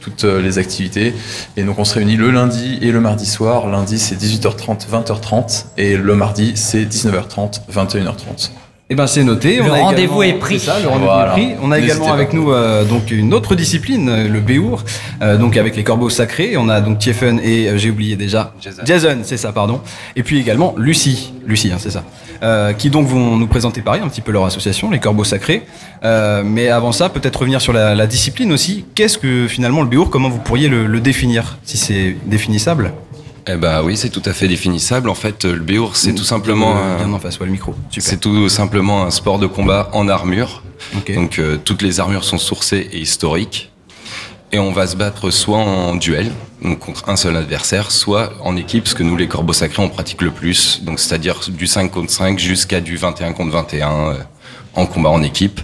toutes 0.00 0.24
les 0.24 0.58
activités. 0.58 1.12
Et 1.56 1.64
donc 1.64 1.78
on 1.78 1.84
se 1.84 1.94
réunit 1.94 2.16
le 2.16 2.30
lundi 2.30 2.78
et 2.82 2.92
le 2.92 3.00
mardi 3.00 3.26
soir. 3.26 3.66
Lundi 3.66 3.98
c'est 3.98 4.14
18h30, 4.16 4.86
20h30 4.90 5.64
et 5.76 5.96
le 5.96 6.14
mardi 6.14 6.52
c'est 6.54 6.84
19h30, 6.84 7.60
21h30. 7.72 8.50
Eh 8.90 8.94
ben 8.94 9.06
c'est 9.06 9.22
noté. 9.22 9.56
Le 9.58 9.70
rendez-vous 9.70 10.22
est 10.22 10.32
pris. 10.38 10.58
C'est 10.58 10.66
ça, 10.70 10.80
le 10.80 10.88
rendez-vous 10.88 11.04
Voilà. 11.10 11.32
est 11.32 11.34
pris. 11.34 11.54
On 11.62 11.70
a 11.72 11.78
également 11.78 12.06
pas. 12.06 12.12
avec 12.14 12.32
nous 12.32 12.52
euh, 12.52 12.84
donc 12.84 13.10
une 13.10 13.34
autre 13.34 13.54
discipline, 13.54 14.08
euh, 14.08 14.28
le 14.28 14.40
Béour, 14.40 14.82
euh, 15.20 15.36
donc 15.36 15.58
avec 15.58 15.76
les 15.76 15.84
corbeaux 15.84 16.08
sacrés. 16.08 16.56
On 16.56 16.70
a 16.70 16.80
donc 16.80 16.98
Tiefen 16.98 17.38
et 17.44 17.68
euh, 17.68 17.76
j'ai 17.76 17.90
oublié 17.90 18.16
déjà 18.16 18.54
Jason, 18.86 19.18
c'est 19.24 19.36
ça, 19.36 19.52
pardon. 19.52 19.82
Et 20.16 20.22
puis 20.22 20.38
également 20.40 20.74
Lucie, 20.78 21.34
Lucie, 21.46 21.70
hein, 21.70 21.76
c'est 21.78 21.90
ça, 21.90 22.02
euh, 22.42 22.72
qui 22.72 22.88
donc 22.88 23.06
vont 23.08 23.36
nous 23.36 23.46
présenter 23.46 23.82
pareil 23.82 24.00
un 24.02 24.08
petit 24.08 24.22
peu 24.22 24.32
leur 24.32 24.46
association, 24.46 24.90
les 24.90 25.00
corbeaux 25.00 25.24
sacrés. 25.24 25.64
Euh, 26.04 26.42
mais 26.42 26.68
avant 26.70 26.92
ça, 26.92 27.10
peut-être 27.10 27.40
revenir 27.40 27.60
sur 27.60 27.74
la, 27.74 27.94
la 27.94 28.06
discipline 28.06 28.50
aussi. 28.52 28.86
Qu'est-ce 28.94 29.18
que 29.18 29.48
finalement 29.48 29.82
le 29.82 29.88
Béour 29.88 30.08
Comment 30.08 30.30
vous 30.30 30.38
pourriez 30.38 30.68
le, 30.68 30.86
le 30.86 31.00
définir, 31.00 31.58
si 31.62 31.76
c'est 31.76 32.16
définissable? 32.24 32.92
Eh 33.50 33.56
ben 33.56 33.82
oui, 33.82 33.96
c'est 33.96 34.10
tout 34.10 34.22
à 34.26 34.34
fait 34.34 34.46
définissable. 34.46 35.08
En 35.08 35.14
fait, 35.14 35.46
le 35.46 35.60
Béour, 35.60 35.96
c'est 35.96 36.14
tout 36.14 36.24
simplement 36.24 36.76
Euh, 36.76 36.96
un, 36.96 37.04
Bien 37.04 37.12
en 37.14 37.18
face, 37.18 37.40
ouais, 37.40 37.46
le 37.46 37.52
micro. 37.52 37.74
C'est 37.96 38.20
tout 38.20 38.48
simplement 38.50 39.04
un 39.04 39.10
sport 39.10 39.38
de 39.38 39.46
combat 39.46 39.88
en 39.94 40.06
armure. 40.08 40.62
Donc 41.14 41.38
euh, 41.38 41.56
toutes 41.56 41.80
les 41.80 41.98
armures 41.98 42.24
sont 42.24 42.36
sourcées 42.36 42.90
et 42.92 42.98
historiques. 42.98 43.72
Et 44.52 44.58
on 44.58 44.70
va 44.70 44.86
se 44.86 44.96
battre 44.96 45.30
soit 45.30 45.58
en 45.58 45.94
duel, 45.94 46.30
donc 46.62 46.78
contre 46.78 47.08
un 47.08 47.16
seul 47.16 47.36
adversaire, 47.36 47.90
soit 47.90 48.32
en 48.42 48.56
équipe, 48.56 48.88
ce 48.88 48.94
que 48.94 49.02
nous 49.02 49.16
les 49.16 49.28
corbeaux 49.28 49.52
sacrés 49.52 49.82
on 49.82 49.90
pratique 49.90 50.22
le 50.22 50.30
plus, 50.30 50.82
donc 50.82 51.00
c'est-à-dire 51.00 51.40
du 51.48 51.66
5 51.66 51.90
contre 51.90 52.10
5 52.10 52.38
jusqu'à 52.38 52.80
du 52.80 52.96
21 52.96 53.34
contre 53.34 53.52
21 53.52 53.90
euh, 53.90 54.14
en 54.74 54.86
combat 54.86 55.10
en 55.10 55.22
équipe. 55.22 55.60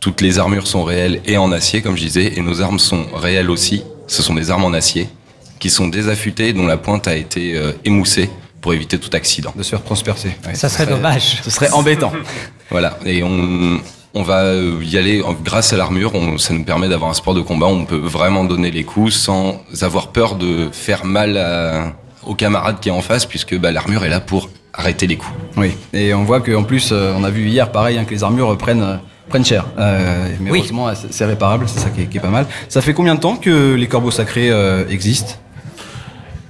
Toutes 0.00 0.20
les 0.20 0.40
armures 0.40 0.66
sont 0.66 0.82
réelles 0.82 1.20
et 1.24 1.38
en 1.38 1.52
acier, 1.52 1.82
comme 1.82 1.96
je 1.96 2.02
disais, 2.02 2.32
et 2.36 2.40
nos 2.40 2.60
armes 2.62 2.80
sont 2.80 3.06
réelles 3.14 3.50
aussi. 3.50 3.84
Ce 4.08 4.22
sont 4.22 4.34
des 4.34 4.50
armes 4.50 4.64
en 4.64 4.72
acier 4.72 5.08
qui 5.58 5.70
sont 5.70 5.88
désaffûtées, 5.88 6.52
dont 6.52 6.66
la 6.66 6.76
pointe 6.76 7.08
a 7.08 7.16
été 7.16 7.56
euh, 7.56 7.72
émoussée 7.84 8.30
pour 8.60 8.74
éviter 8.74 8.98
tout 8.98 9.10
accident. 9.12 9.52
De 9.56 9.62
se 9.62 9.70
faire 9.70 9.82
transpercer. 9.84 10.30
Ouais, 10.46 10.54
Ça 10.54 10.68
serait 10.68 10.86
dommage. 10.86 11.40
Ce 11.42 11.50
serait 11.50 11.70
embêtant. 11.70 12.12
Voilà, 12.70 12.98
et 13.06 13.22
on, 13.22 13.78
on 14.12 14.22
va 14.24 14.40
euh, 14.40 14.80
y 14.82 14.98
aller 14.98 15.22
grâce 15.44 15.72
à 15.72 15.76
l'armure. 15.76 16.12
Ça 16.38 16.52
nous 16.52 16.64
permet 16.64 16.88
d'avoir 16.88 17.08
un 17.10 17.14
sport 17.14 17.32
de 17.32 17.40
combat 17.40 17.66
où 17.66 17.70
on 17.70 17.84
peut 17.84 17.94
vraiment 17.96 18.42
donner 18.42 18.72
les 18.72 18.82
coups 18.82 19.14
sans 19.14 19.62
avoir 19.82 20.08
peur 20.08 20.34
de 20.34 20.68
faire 20.72 21.04
mal 21.04 21.36
à- 21.36 21.92
au 22.26 22.34
camarade 22.34 22.80
qui 22.80 22.88
est 22.88 22.92
en 22.92 23.02
face, 23.02 23.24
puisque 23.24 23.56
bah, 23.56 23.70
l'armure 23.70 24.04
est 24.04 24.08
là 24.08 24.18
pour 24.18 24.50
arrêter 24.74 25.06
les 25.06 25.16
coups. 25.16 25.32
Oui. 25.56 25.76
Et 25.92 26.12
on 26.12 26.24
voit 26.24 26.40
qu'en 26.40 26.64
plus, 26.64 26.88
euh, 26.90 27.14
on 27.16 27.22
a 27.22 27.30
vu 27.30 27.46
hier, 27.48 27.70
pareil, 27.70 27.98
hein, 27.98 28.04
que 28.04 28.10
les 28.12 28.24
armures 28.24 28.58
prennent, 28.58 28.98
prennent 29.28 29.44
cher. 29.44 29.64
Euh, 29.78 30.28
mais 30.40 30.50
Oui. 30.50 30.58
heureusement, 30.58 30.90
c'est 31.08 31.24
réparable, 31.24 31.66
c'est 31.68 31.78
ça 31.78 31.90
qui 31.90 32.02
est, 32.02 32.06
qui 32.06 32.18
est 32.18 32.20
pas 32.20 32.30
mal. 32.30 32.46
Ça 32.68 32.80
fait 32.82 32.94
combien 32.94 33.14
de 33.14 33.20
temps 33.20 33.36
que 33.36 33.74
les 33.74 33.86
corbeaux 33.86 34.10
sacrés 34.10 34.50
euh, 34.50 34.88
existent? 34.90 35.34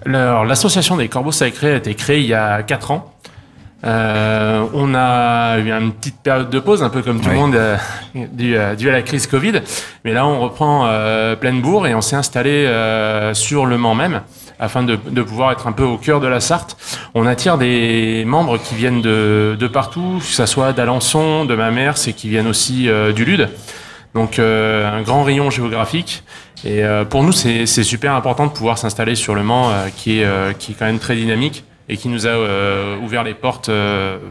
L'association 0.07 0.97
des 0.97 1.09
corbeaux 1.09 1.33
sacrés 1.33 1.73
a 1.73 1.77
été 1.77 1.95
créée 1.95 2.21
il 2.21 2.27
y 2.27 2.35
a 2.35 2.63
4 2.63 2.91
ans. 2.93 3.13
Euh, 3.85 4.65
on 4.73 4.95
a 4.95 5.59
eu 5.59 5.71
une 5.71 5.93
petite 5.93 6.17
période 6.23 6.49
de 6.51 6.59
pause, 6.59 6.83
un 6.83 6.89
peu 6.89 7.03
comme 7.03 7.21
tout 7.21 7.29
Oui. 7.29 7.35
le 7.35 7.41
monde, 7.41 7.55
euh, 7.55 7.77
dû, 8.15 8.57
à- 8.57 8.75
dû 8.75 8.89
à 8.89 8.93
la 8.93 9.03
crise 9.03 9.27
Covid. 9.27 9.61
Mais 10.05 10.13
là, 10.13 10.27
on 10.27 10.41
reprend 10.41 10.87
euh, 10.87 11.37
pleine 11.37 11.61
bourre 11.61 11.87
et 11.87 11.95
on 11.95 12.01
s'est 12.01 12.17
installé 12.17 12.51
euh, 12.67 13.35
sur 13.35 13.67
le 13.67 13.77
Mans 13.77 13.95
même, 13.95 14.23
afin 14.59 14.83
de, 14.83 14.97
de 14.97 15.23
pouvoir 15.23 15.53
être 15.53 15.67
un 15.67 15.73
peu 15.73 15.85
au 15.85 15.99
cœur 15.99 16.21
de 16.21 16.27
la 16.27 16.41
Sarthe. 16.41 16.77
On 17.15 17.27
attire 17.27 17.59
des 17.59 18.25
membres 18.27 18.59
qui 18.59 18.75
viennent 18.75 19.03
de, 19.03 19.57
de 19.59 19.67
partout, 19.69 20.17
que 20.21 20.25
ce 20.25 20.47
soit 20.47 20.73
d'Alençon, 20.73 21.45
de 21.45 21.55
Mamers, 21.55 22.09
et 22.09 22.13
qui 22.15 22.29
viennent 22.29 22.49
aussi 22.49 22.89
euh, 22.89 23.13
du 23.13 23.25
Lude. 23.25 23.51
Donc 24.15 24.39
euh, 24.39 24.91
un 24.91 25.03
grand 25.03 25.23
rayon 25.23 25.51
géographique. 25.51 26.25
Et 26.65 26.85
euh, 26.85 27.05
pour 27.05 27.23
nous, 27.23 27.33
c'est 27.33 27.67
super 27.67 28.15
important 28.15 28.47
de 28.47 28.53
pouvoir 28.53 28.79
s'installer 28.79 29.15
sur 29.15 29.35
le 29.35 29.43
Mans, 29.43 29.71
euh, 29.71 29.89
qui, 29.95 30.21
est, 30.21 30.25
euh, 30.25 30.53
qui 30.53 30.73
est 30.73 30.75
quand 30.75 30.87
même 30.87 30.99
très 30.99 31.17
dynamique 31.17 31.65
et 31.89 31.97
qui 31.97 32.09
nous 32.09 32.27
a 32.27 32.97
ouvert 33.01 33.23
les 33.23 33.35
portes 33.35 33.71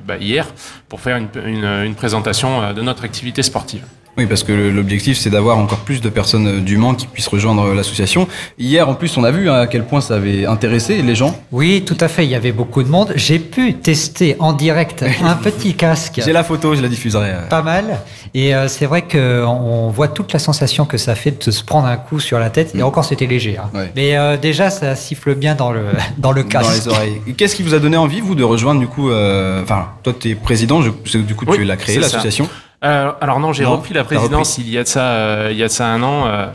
bah, 0.06 0.18
hier 0.20 0.46
pour 0.90 1.00
faire 1.00 1.16
une, 1.16 1.30
une, 1.46 1.96
présentation 1.96 2.74
de 2.74 2.82
notre 2.82 3.06
activité 3.06 3.44
sportive. 3.44 3.86
Oui, 4.18 4.26
parce 4.28 4.44
que 4.44 4.54
l'objectif, 4.54 5.18
c'est 5.18 5.30
d'avoir 5.30 5.58
encore 5.58 5.80
plus 5.80 6.00
de 6.02 6.10
personnes 6.10 6.48
euh, 6.48 6.60
du 6.62 6.78
Mans 6.78 6.94
qui 6.96 7.06
puissent 7.08 7.28
rejoindre 7.28 7.74
l'association. 7.74 8.28
Hier, 8.58 8.88
en 8.88 8.94
plus, 8.96 9.18
on 9.18 9.24
a 9.24 9.32
vu 9.32 9.50
hein, 9.50 9.56
à 9.56 9.68
quel 9.68 9.86
point 9.86 10.00
ça 10.02 10.16
avait 10.16 10.46
intéressé 10.46 11.02
les 11.02 11.16
gens. 11.16 11.38
Oui, 11.52 11.84
tout 11.86 11.98
à 12.00 12.08
fait. 12.08 12.24
Il 12.26 12.30
y 12.32 12.36
avait 12.36 12.52
beaucoup 12.54 12.82
de 12.84 12.88
monde. 12.90 13.12
J'ai 13.16 13.40
pu 13.40 13.74
tester 13.74 14.36
en 14.40 14.54
direct 14.54 15.04
un 15.24 15.36
petit 15.36 15.74
casque. 15.74 16.22
J'ai 16.24 16.32
la 16.34 16.44
photo, 16.44 16.76
je 16.76 16.82
la 16.82 16.88
diffuserai. 16.88 17.30
euh. 17.32 17.48
Pas 17.50 17.62
mal. 17.62 18.00
Et 18.34 18.56
euh, 18.56 18.68
c'est 18.68 18.86
vrai 18.86 19.02
qu'on 19.04 19.90
voit 19.90 20.08
toute 20.08 20.32
la 20.34 20.40
sensation 20.40 20.86
que 20.86 20.98
ça 20.98 21.16
fait 21.16 21.46
de 21.46 21.52
se 21.52 21.64
prendre 21.64 21.88
un 21.88 21.98
coup 21.98 22.20
sur 22.20 22.40
la 22.40 22.50
tête. 22.50 22.74
Et 22.76 22.84
encore, 22.84 23.06
c'était 23.06 23.26
léger. 23.28 23.58
hein. 23.58 23.70
Ouais. 23.74 23.92
Mais 23.96 24.16
euh, 24.18 24.38
déjà, 24.38 24.70
ça 24.70 24.96
siffle 24.96 25.36
bien 25.36 25.56
dans 25.56 25.72
le, 25.72 25.82
dans 26.18 26.32
le 26.32 26.44
dans 26.44 26.50
casque. 26.50 26.86
les 26.86 26.88
oreilles. 26.88 27.22
Qu'est-ce 27.38 27.56
qui 27.56 27.64
vous 27.64 27.74
a 27.74 27.80
donné 27.80 27.98
envie, 27.98 28.22
vous, 28.22 28.36
de 28.36 28.44
rejoindre, 28.44 28.80
du 28.80 28.88
coup, 28.88 29.10
euh, 29.10 29.62
enfin, 29.64 29.88
toi, 30.04 30.14
tu 30.18 30.30
es 30.30 30.36
président, 30.36 30.82
je, 30.82 31.18
du 31.18 31.36
coup, 31.36 31.46
Oui, 31.48 31.58
tu 31.58 31.64
l'as 31.66 31.76
créé, 31.78 32.00
l'association. 32.00 32.48
Euh, 32.84 33.12
alors 33.22 33.40
non, 33.40 33.54
j'ai 33.54 33.66
repris 33.66 33.94
la 33.94 34.04
présidence 34.04 34.58
il 34.58 34.70
y 34.70 34.78
a 34.78 34.84
de 34.84 34.88
ça, 34.88 35.02
euh, 35.14 35.48
il 35.52 35.58
y 35.58 35.64
a 35.64 35.68
de 35.68 35.72
ça 35.72 35.88
un 35.88 36.04
an. 36.04 36.28
euh, 36.28 36.46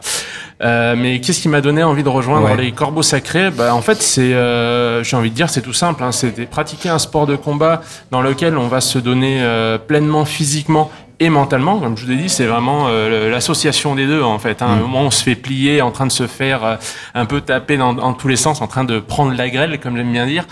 euh, 0.62 0.94
mais 0.96 1.20
qu'est-ce 1.20 1.40
qui 1.40 1.48
m'a 1.48 1.62
donné 1.62 1.82
envie 1.82 2.02
de 2.02 2.08
rejoindre 2.10 2.44
Ouais. 2.50 2.56
les 2.56 2.72
Corbeaux 2.72 3.02
Sacrés? 3.02 3.50
Bah, 3.50 3.74
En 3.74 3.80
fait, 3.80 4.02
c'est, 4.02 4.34
euh, 4.34 5.02
j'ai 5.02 5.16
envie 5.16 5.30
de 5.30 5.34
dire, 5.34 5.48
c'est 5.48 5.62
tout 5.62 5.72
simple. 5.72 6.02
Hein, 6.04 6.12
c'est 6.12 6.30
pratiquer 6.50 6.90
un 6.90 6.98
sport 6.98 7.26
de 7.26 7.34
combat 7.34 7.80
dans 8.10 8.20
lequel 8.20 8.58
on 8.58 8.68
va 8.68 8.82
se 8.82 8.98
donner 8.98 9.38
euh, 9.40 9.78
pleinement 9.78 10.26
physiquement 10.26 10.90
et 11.20 11.28
mentalement. 11.28 11.78
Comme 11.78 11.96
je 11.96 12.06
vous 12.06 12.12
ai 12.12 12.16
dit, 12.16 12.28
c'est 12.28 12.46
vraiment 12.46 12.86
euh, 12.88 13.30
l'association 13.30 13.94
des 13.94 14.06
deux 14.06 14.22
en 14.22 14.38
fait. 14.38 14.62
Hein. 14.62 14.78
Au 14.78 14.86
moment 14.86 15.02
où 15.02 15.06
on 15.06 15.10
se 15.10 15.22
fait 15.22 15.36
plier, 15.36 15.82
en 15.82 15.90
train 15.90 16.06
de 16.06 16.12
se 16.12 16.26
faire 16.26 16.64
euh, 16.64 16.76
un 17.14 17.26
peu 17.26 17.42
taper 17.42 17.76
dans, 17.76 17.92
dans 17.92 18.14
tous 18.14 18.26
les 18.28 18.36
sens, 18.36 18.62
en 18.62 18.66
train 18.66 18.84
de 18.84 18.98
prendre 18.98 19.32
la 19.34 19.48
grêle, 19.50 19.78
comme 19.78 19.96
j'aime 19.96 20.10
bien 20.10 20.26
dire. 20.26 20.46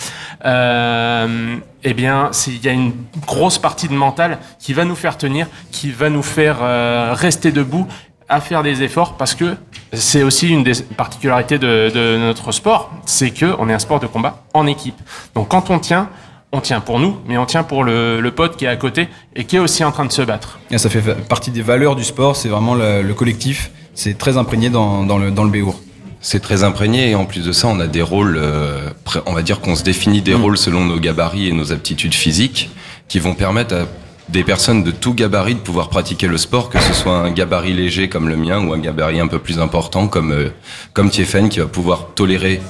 Euh, 0.44 1.56
eh 1.84 1.94
bien, 1.94 2.30
il 2.46 2.64
y 2.64 2.68
a 2.68 2.72
une 2.72 2.92
grosse 3.26 3.58
partie 3.58 3.88
de 3.88 3.94
mental 3.94 4.38
qui 4.58 4.74
va 4.74 4.84
nous 4.84 4.96
faire 4.96 5.16
tenir, 5.16 5.46
qui 5.72 5.90
va 5.90 6.10
nous 6.10 6.22
faire 6.22 6.58
euh, 6.60 7.14
rester 7.14 7.50
debout, 7.50 7.86
à 8.28 8.40
faire 8.40 8.62
des 8.62 8.82
efforts, 8.82 9.14
parce 9.16 9.34
que 9.34 9.56
c'est 9.94 10.22
aussi 10.22 10.50
une 10.50 10.62
des 10.62 10.74
particularités 10.96 11.58
de, 11.58 11.90
de 11.94 12.18
notre 12.18 12.52
sport, 12.52 12.90
c'est 13.06 13.30
que 13.30 13.54
on 13.58 13.70
est 13.70 13.72
un 13.72 13.78
sport 13.78 14.00
de 14.00 14.06
combat 14.06 14.42
en 14.52 14.66
équipe. 14.66 15.00
Donc 15.34 15.48
quand 15.48 15.70
on 15.70 15.78
tient, 15.78 16.10
on 16.52 16.60
tient 16.60 16.80
pour 16.80 16.98
nous, 16.98 17.18
mais 17.26 17.36
on 17.36 17.46
tient 17.46 17.62
pour 17.62 17.84
le, 17.84 18.20
le 18.20 18.30
pote 18.30 18.56
qui 18.56 18.64
est 18.64 18.68
à 18.68 18.76
côté 18.76 19.08
et 19.36 19.44
qui 19.44 19.56
est 19.56 19.58
aussi 19.58 19.84
en 19.84 19.92
train 19.92 20.06
de 20.06 20.12
se 20.12 20.22
battre. 20.22 20.58
Et 20.70 20.78
ça 20.78 20.88
fait 20.88 21.02
fa- 21.02 21.14
partie 21.14 21.50
des 21.50 21.62
valeurs 21.62 21.94
du 21.94 22.04
sport, 22.04 22.36
c'est 22.36 22.48
vraiment 22.48 22.74
le, 22.74 23.02
le 23.02 23.14
collectif, 23.14 23.70
c'est 23.94 24.16
très 24.16 24.36
imprégné 24.36 24.70
dans, 24.70 25.04
dans 25.04 25.18
le, 25.18 25.30
dans 25.30 25.44
le 25.44 25.50
Béour. 25.50 25.80
C'est 26.20 26.40
très 26.40 26.64
imprégné 26.64 27.10
et 27.10 27.14
en 27.14 27.26
plus 27.26 27.44
de 27.44 27.52
ça, 27.52 27.68
on 27.68 27.78
a 27.78 27.86
des 27.86 28.02
rôles, 28.02 28.36
euh, 28.40 28.90
on 29.26 29.34
va 29.34 29.42
dire 29.42 29.60
qu'on 29.60 29.76
se 29.76 29.84
définit 29.84 30.20
des 30.20 30.34
rôles 30.34 30.58
selon 30.58 30.84
nos 30.84 30.98
gabarits 30.98 31.48
et 31.48 31.52
nos 31.52 31.72
aptitudes 31.72 32.14
physiques 32.14 32.70
qui 33.06 33.20
vont 33.20 33.34
permettre 33.34 33.74
à 33.74 33.86
des 34.28 34.44
personnes 34.44 34.82
de 34.84 34.90
tout 34.90 35.14
gabarit 35.14 35.54
de 35.54 35.60
pouvoir 35.60 35.88
pratiquer 35.88 36.26
le 36.26 36.36
sport, 36.36 36.68
que 36.68 36.78
ce 36.80 36.92
soit 36.92 37.16
un 37.16 37.30
gabarit 37.30 37.72
léger 37.72 38.08
comme 38.08 38.28
le 38.28 38.36
mien 38.36 38.64
ou 38.64 38.72
un 38.72 38.78
gabarit 38.78 39.20
un 39.20 39.26
peu 39.26 39.38
plus 39.38 39.58
important 39.58 40.06
comme 40.06 40.32
euh, 40.32 40.48
comme 40.92 41.08
Tiefen 41.10 41.48
qui 41.48 41.60
va 41.60 41.66
pouvoir 41.66 42.08
tolérer 42.14 42.60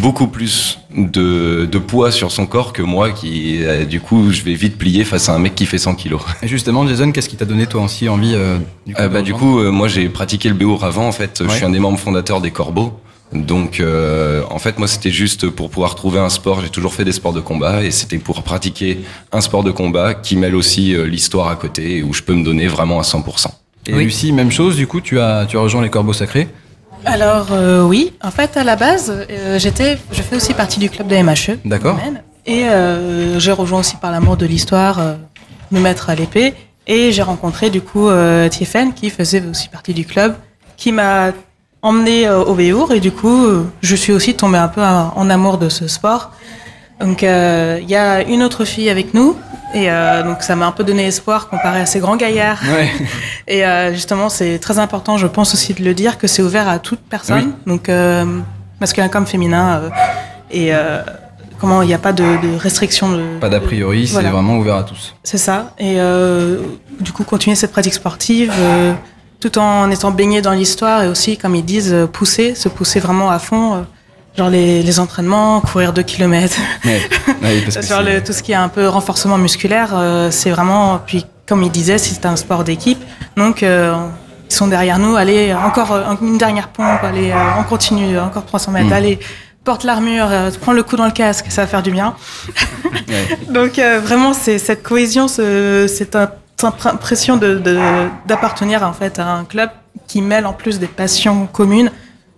beaucoup 0.00 0.26
plus 0.28 0.78
de, 0.96 1.68
de 1.70 1.78
poids 1.78 2.10
sur 2.10 2.32
son 2.32 2.46
corps 2.46 2.72
que 2.72 2.82
moi 2.82 3.10
qui 3.10 3.58
euh, 3.62 3.84
du 3.84 4.00
coup 4.00 4.30
je 4.32 4.42
vais 4.42 4.54
vite 4.54 4.78
plier 4.78 5.04
face 5.04 5.28
à 5.28 5.34
un 5.34 5.38
mec 5.38 5.54
qui 5.54 5.66
fait 5.66 5.78
100 5.78 5.94
kilos. 5.94 6.22
Et 6.42 6.48
justement, 6.48 6.86
Jason, 6.86 7.12
qu'est-ce 7.12 7.28
qui 7.28 7.36
t'a 7.36 7.44
donné 7.44 7.66
toi 7.66 7.82
aussi 7.82 8.08
envie 8.08 8.34
euh, 8.34 8.58
du 8.86 8.94
coup, 8.94 9.02
Euh, 9.02 9.08
bah, 9.08 9.22
du 9.22 9.34
coup, 9.34 9.58
euh, 9.60 9.70
moi 9.70 9.88
j'ai 9.88 10.08
pratiqué 10.08 10.48
le 10.48 10.54
béour 10.54 10.84
avant. 10.84 11.06
En 11.06 11.12
fait, 11.12 11.42
je 11.46 11.50
suis 11.54 11.64
un 11.64 11.70
des 11.70 11.78
membres 11.80 11.98
fondateurs 11.98 12.40
des 12.40 12.50
Corbeaux. 12.50 12.98
Donc, 13.32 13.80
euh, 13.80 14.42
en 14.50 14.58
fait, 14.58 14.78
moi 14.78 14.86
c'était 14.86 15.10
juste 15.10 15.48
pour 15.50 15.70
pouvoir 15.70 15.94
trouver 15.96 16.20
un 16.20 16.28
sport. 16.28 16.60
J'ai 16.60 16.68
toujours 16.68 16.94
fait 16.94 17.04
des 17.04 17.12
sports 17.12 17.32
de 17.32 17.40
combat 17.40 17.82
et 17.82 17.90
c'était 17.90 18.18
pour 18.18 18.42
pratiquer 18.42 19.00
un 19.32 19.40
sport 19.40 19.64
de 19.64 19.72
combat 19.72 20.14
qui 20.14 20.36
mêle 20.36 20.54
aussi 20.54 20.94
euh, 20.94 21.06
l'histoire 21.06 21.48
à 21.48 21.56
côté 21.56 21.98
et 21.98 22.02
où 22.02 22.12
je 22.12 22.22
peux 22.22 22.34
me 22.34 22.44
donner 22.44 22.68
vraiment 22.68 23.00
à 23.00 23.02
100%. 23.02 23.46
Et 23.86 23.94
Oui. 23.94 24.04
Lucie, 24.04 24.32
même 24.32 24.52
chose, 24.52 24.76
du 24.76 24.86
coup, 24.86 25.00
tu 25.00 25.18
as, 25.20 25.46
tu 25.46 25.56
as 25.56 25.60
rejoint 25.60 25.82
les 25.82 25.90
Corbeaux 25.90 26.12
Sacrés. 26.12 26.48
Alors 27.06 27.48
euh, 27.50 27.82
oui, 27.82 28.12
en 28.22 28.30
fait 28.30 28.56
à 28.56 28.64
la 28.64 28.76
base, 28.76 29.12
euh, 29.30 29.58
j'étais, 29.58 29.98
je 30.10 30.22
fais 30.22 30.36
aussi 30.36 30.54
partie 30.54 30.80
du 30.80 30.88
club 30.88 31.06
de 31.08 31.16
MHE. 31.16 31.58
D'accord. 31.64 31.98
Et 32.46 32.64
euh, 32.64 33.38
j'ai 33.38 33.52
rejoint 33.52 33.80
aussi 33.80 33.96
par 33.96 34.10
l'amour 34.10 34.36
de 34.36 34.46
l'histoire, 34.46 34.98
euh, 35.00 35.14
me 35.70 35.80
mettre 35.80 36.10
à 36.10 36.14
l'épée. 36.14 36.54
Et 36.86 37.12
j'ai 37.12 37.22
rencontré 37.22 37.70
du 37.70 37.80
coup 37.80 38.08
euh, 38.08 38.48
Tiefen 38.48 38.92
qui 38.92 39.10
faisait 39.10 39.42
aussi 39.50 39.68
partie 39.68 39.94
du 39.94 40.04
club, 40.04 40.36
qui 40.76 40.92
m'a 40.92 41.32
emmené 41.84 42.26
euh, 42.26 42.42
au 42.42 42.54
Béour 42.54 42.92
et 42.92 42.98
du 43.00 43.12
coup 43.12 43.44
euh, 43.44 43.64
je 43.82 43.94
suis 43.94 44.12
aussi 44.12 44.34
tombée 44.34 44.58
un 44.58 44.68
peu 44.68 44.82
en, 44.82 45.30
amour 45.30 45.58
de 45.58 45.68
ce 45.68 45.86
sport. 45.86 46.32
Donc 47.00 47.22
euh, 47.22 47.78
il 47.82 47.88
y 47.90 47.94
a 47.96 48.22
une 48.22 48.42
autre 48.42 48.64
fille 48.64 48.88
avec 48.88 49.14
nous 49.14 49.36
et 49.74 49.90
euh, 49.90 50.22
donc 50.22 50.42
ça 50.42 50.56
m'a 50.56 50.66
un 50.66 50.72
peu 50.72 50.82
donné 50.84 51.06
espoir 51.06 51.48
comparé 51.48 51.80
à 51.80 51.86
ces 51.86 51.98
grands 52.00 52.16
gaillards. 52.16 52.62
Ouais. 52.72 52.88
Et 53.46 53.66
euh, 53.66 53.92
justement, 53.92 54.28
c'est 54.30 54.58
très 54.58 54.78
important, 54.78 55.18
je 55.18 55.26
pense 55.26 55.52
aussi 55.52 55.74
de 55.74 55.84
le 55.84 55.92
dire, 55.92 56.16
que 56.16 56.26
c'est 56.26 56.40
ouvert 56.42 56.66
à 56.68 56.78
toute 56.78 57.00
personne, 57.00 57.52
donc 57.66 57.90
masculin 58.80 59.08
comme 59.08 59.26
féminin. 59.26 59.82
et 60.50 60.70
comment 61.58 61.82
il 61.82 61.88
n'y 61.88 61.94
a 61.94 61.98
pas 61.98 62.12
de, 62.12 62.22
de 62.24 62.56
restriction. 62.56 63.10
De, 63.12 63.38
Pas 63.40 63.48
d'a 63.50 63.60
priori, 63.60 64.06
c'est 64.06 64.14
Voilà. 64.14 64.30
vraiment 64.30 64.56
ouvert 64.56 64.76
à 64.76 64.84
tous. 64.84 65.14
C'est 65.24 65.38
ça. 65.38 65.74
Et 65.78 65.96
du 67.00 67.12
coup, 67.12 67.24
continuer 67.24 67.56
cette 67.56 67.72
pratique 67.72 67.94
sportive, 67.94 68.52
tout 69.50 69.58
en 69.58 69.90
étant 69.90 70.10
baigné 70.10 70.40
dans 70.40 70.52
l'histoire 70.52 71.02
et 71.02 71.08
aussi, 71.08 71.36
comme 71.36 71.54
ils 71.54 71.64
disent, 71.64 71.92
euh, 71.92 72.06
pousser, 72.06 72.54
se 72.54 72.68
pousser 72.68 73.00
vraiment 73.00 73.30
à 73.30 73.38
fond. 73.38 73.74
euh, 73.74 73.80
genre 74.36 74.48
les, 74.50 74.82
les 74.82 74.98
entraînements, 75.00 75.60
courir 75.60 75.92
2 75.92 76.02
km. 76.02 76.56
Ouais. 76.84 77.00
Ouais, 77.42 77.60
parce 77.62 77.76
que 77.80 77.82
Sur 77.82 77.98
c'est- 77.98 78.02
le, 78.14 78.24
tout 78.24 78.32
ce 78.32 78.42
qui 78.42 78.52
est 78.52 78.56
un 78.56 78.68
peu 78.68 78.88
renforcement 78.88 79.38
musculaire, 79.38 79.90
euh, 79.94 80.30
c'est 80.30 80.50
vraiment. 80.50 80.98
Puis, 81.06 81.24
comme 81.46 81.62
il 81.62 81.70
disait, 81.70 81.98
c'est 81.98 82.24
un 82.26 82.36
sport 82.36 82.64
d'équipe. 82.64 82.98
Donc, 83.36 83.62
euh, 83.62 83.94
ils 84.50 84.54
sont 84.54 84.66
derrière 84.66 84.98
nous. 84.98 85.14
Allez, 85.14 85.52
encore 85.54 85.96
une 86.22 86.38
dernière 86.38 86.68
pompe. 86.68 87.04
Allez, 87.04 87.30
euh, 87.30 87.36
on 87.60 87.64
continue, 87.64 88.18
encore 88.18 88.44
300 88.46 88.72
mètres. 88.72 88.88
Mm. 88.88 88.92
Allez, 88.92 89.18
porte 89.62 89.84
l'armure, 89.84 90.26
euh, 90.30 90.50
prends 90.60 90.72
le 90.72 90.82
coup 90.82 90.96
dans 90.96 91.04
le 91.06 91.12
casque, 91.12 91.46
ça 91.50 91.60
va 91.62 91.66
faire 91.68 91.82
du 91.82 91.90
bien. 91.92 92.14
Ouais. 93.08 93.38
Donc, 93.50 93.78
euh, 93.78 94.00
vraiment, 94.02 94.32
c'est 94.32 94.58
cette 94.58 94.82
cohésion, 94.82 95.28
ce- 95.28 95.86
cette 95.86 96.16
imp- 96.62 96.86
impression 96.86 97.36
de- 97.36 97.58
de- 97.58 98.08
d'appartenir 98.26 98.82
en 98.82 98.92
fait 98.92 99.18
à 99.18 99.26
un 99.34 99.44
club 99.44 99.70
qui 100.06 100.22
mêle 100.22 100.46
en 100.46 100.52
plus 100.52 100.78
des 100.78 100.86
passions 100.86 101.46
communes 101.46 101.90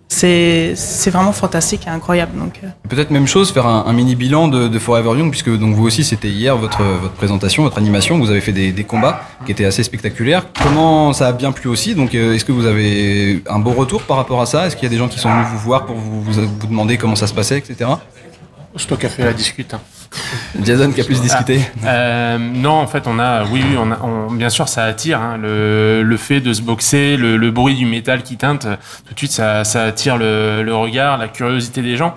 c'est 0.09 0.73
c'est 0.77 1.09
vraiment 1.09 1.33
fantastique 1.33 1.85
et 1.85 1.89
incroyable. 1.89 2.31
Donc, 2.39 2.61
euh, 2.63 2.67
Peut-être 2.87 3.11
même 3.11 3.27
chose, 3.27 3.51
faire 3.51 3.67
un, 3.67 3.83
un 3.87 3.91
mini 3.91 4.15
bilan 4.15 4.47
de, 4.47 4.69
de 4.69 4.79
Forever 4.79 5.19
Young, 5.19 5.29
puisque 5.31 5.49
donc 5.59 5.75
vous 5.75 5.85
aussi 5.85 6.05
c'était 6.05 6.29
hier 6.29 6.55
votre, 6.55 6.81
votre 6.81 7.13
présentation, 7.13 7.63
votre 7.63 7.77
animation, 7.77 8.17
vous 8.17 8.29
avez 8.31 8.39
fait 8.39 8.53
des, 8.53 8.71
des 8.71 8.85
combats 8.85 9.21
qui 9.45 9.51
étaient 9.51 9.65
assez 9.65 9.83
spectaculaires. 9.83 10.45
Comment 10.63 11.11
ça 11.11 11.27
a 11.27 11.31
bien 11.33 11.51
plu 11.51 11.69
aussi? 11.69 11.93
Donc 11.93 12.15
euh, 12.15 12.33
est-ce 12.33 12.45
que 12.45 12.53
vous 12.53 12.65
avez 12.65 13.43
un 13.49 13.59
beau 13.59 13.71
retour 13.71 14.03
par 14.03 14.15
rapport 14.15 14.39
à 14.41 14.45
ça? 14.45 14.65
Est-ce 14.67 14.77
qu'il 14.77 14.83
y 14.85 14.87
a 14.87 14.91
des 14.91 14.97
gens 14.97 15.09
qui 15.09 15.19
sont 15.19 15.29
venus 15.29 15.45
vous 15.51 15.59
voir 15.59 15.85
pour 15.85 15.97
vous, 15.97 16.21
vous, 16.21 16.31
vous 16.31 16.67
demander 16.67 16.97
comment 16.97 17.15
ça 17.17 17.27
se 17.27 17.33
passait, 17.33 17.57
etc. 17.57 17.89
C'est 18.77 18.87
toi 18.87 18.95
qui 18.95 19.07
as 19.07 19.09
fait 19.09 19.25
la 19.25 19.33
discute. 19.33 19.73
hein. 19.73 19.81
Jason 20.63 20.91
qui 20.91 21.01
a 21.01 21.03
plus 21.03 21.21
discuté. 21.21 21.61
Euh, 21.85 22.37
non, 22.37 22.71
en 22.71 22.87
fait, 22.87 23.03
on 23.07 23.19
a, 23.19 23.43
oui, 23.45 23.63
oui, 23.69 23.77
on 23.77 23.91
a, 23.91 23.99
on- 24.01 24.31
bien 24.31 24.49
sûr, 24.49 24.67
ça 24.67 24.83
attire 24.83 25.21
hein, 25.21 25.37
le, 25.37 26.01
le 26.03 26.17
fait 26.17 26.39
de 26.41 26.53
se 26.53 26.61
boxer, 26.61 27.17
le, 27.17 27.37
le 27.37 27.51
bruit 27.51 27.75
du 27.75 27.85
métal 27.85 28.23
qui 28.23 28.37
teinte. 28.37 28.67
Tout 29.07 29.13
de 29.13 29.19
suite, 29.19 29.31
ça, 29.31 29.63
ça 29.63 29.83
attire 29.83 30.17
le, 30.17 30.63
le 30.63 30.75
regard, 30.75 31.17
la 31.17 31.27
curiosité 31.27 31.81
des 31.81 31.95
gens. 31.97 32.15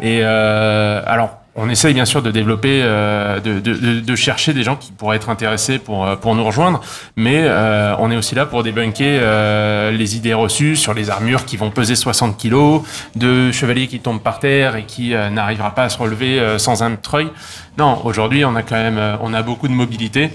Et 0.00 0.20
euh, 0.22 1.02
alors, 1.06 1.37
on 1.60 1.68
essaye 1.68 1.92
bien 1.92 2.04
sûr 2.04 2.22
de 2.22 2.30
développer, 2.30 2.80
euh, 2.82 3.40
de, 3.40 3.58
de, 3.58 4.00
de, 4.00 4.16
chercher 4.16 4.54
des 4.54 4.62
gens 4.62 4.76
qui 4.76 4.92
pourraient 4.92 5.16
être 5.16 5.28
intéressés 5.28 5.80
pour 5.80 6.06
euh, 6.06 6.14
pour 6.14 6.36
nous 6.36 6.44
rejoindre, 6.44 6.80
mais 7.16 7.42
euh, 7.44 7.96
on 7.98 8.12
est 8.12 8.16
aussi 8.16 8.36
là 8.36 8.46
pour 8.46 8.62
débunker 8.62 9.18
euh, 9.20 9.90
les 9.90 10.16
idées 10.16 10.34
reçues 10.34 10.76
sur 10.76 10.94
les 10.94 11.10
armures 11.10 11.44
qui 11.44 11.56
vont 11.56 11.70
peser 11.70 11.96
60 11.96 12.36
kilos, 12.36 12.82
de 13.16 13.50
chevaliers 13.50 13.88
qui 13.88 13.98
tombent 13.98 14.22
par 14.22 14.38
terre 14.38 14.76
et 14.76 14.84
qui 14.84 15.14
euh, 15.14 15.30
n'arrivera 15.30 15.74
pas 15.74 15.82
à 15.82 15.88
se 15.88 15.98
relever 15.98 16.40
sans 16.58 16.84
un 16.84 16.94
treuil. 16.94 17.28
Non, 17.76 18.00
aujourd'hui, 18.04 18.44
on 18.44 18.54
a 18.54 18.62
quand 18.62 18.76
même, 18.76 19.00
on 19.20 19.34
a 19.34 19.42
beaucoup 19.42 19.66
de 19.66 19.72
mobilité 19.72 20.30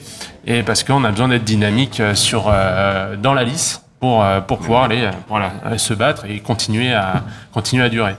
et 0.45 0.61
parce 0.61 0.83
qu'on 0.83 1.05
a 1.05 1.11
besoin 1.11 1.29
d'être 1.29 1.45
dynamique 1.45 2.01
sur 2.15 2.51
dans 3.17 3.33
la 3.33 3.43
lice 3.43 3.81
pour 3.99 4.25
pour 4.47 4.59
pouvoir 4.59 4.83
aller 4.83 5.09
voilà, 5.29 5.51
se 5.77 5.93
battre 5.93 6.25
et 6.25 6.39
continuer 6.39 6.93
à 6.93 7.23
continuer 7.53 7.83
à 7.85 7.89
durer. 7.89 8.15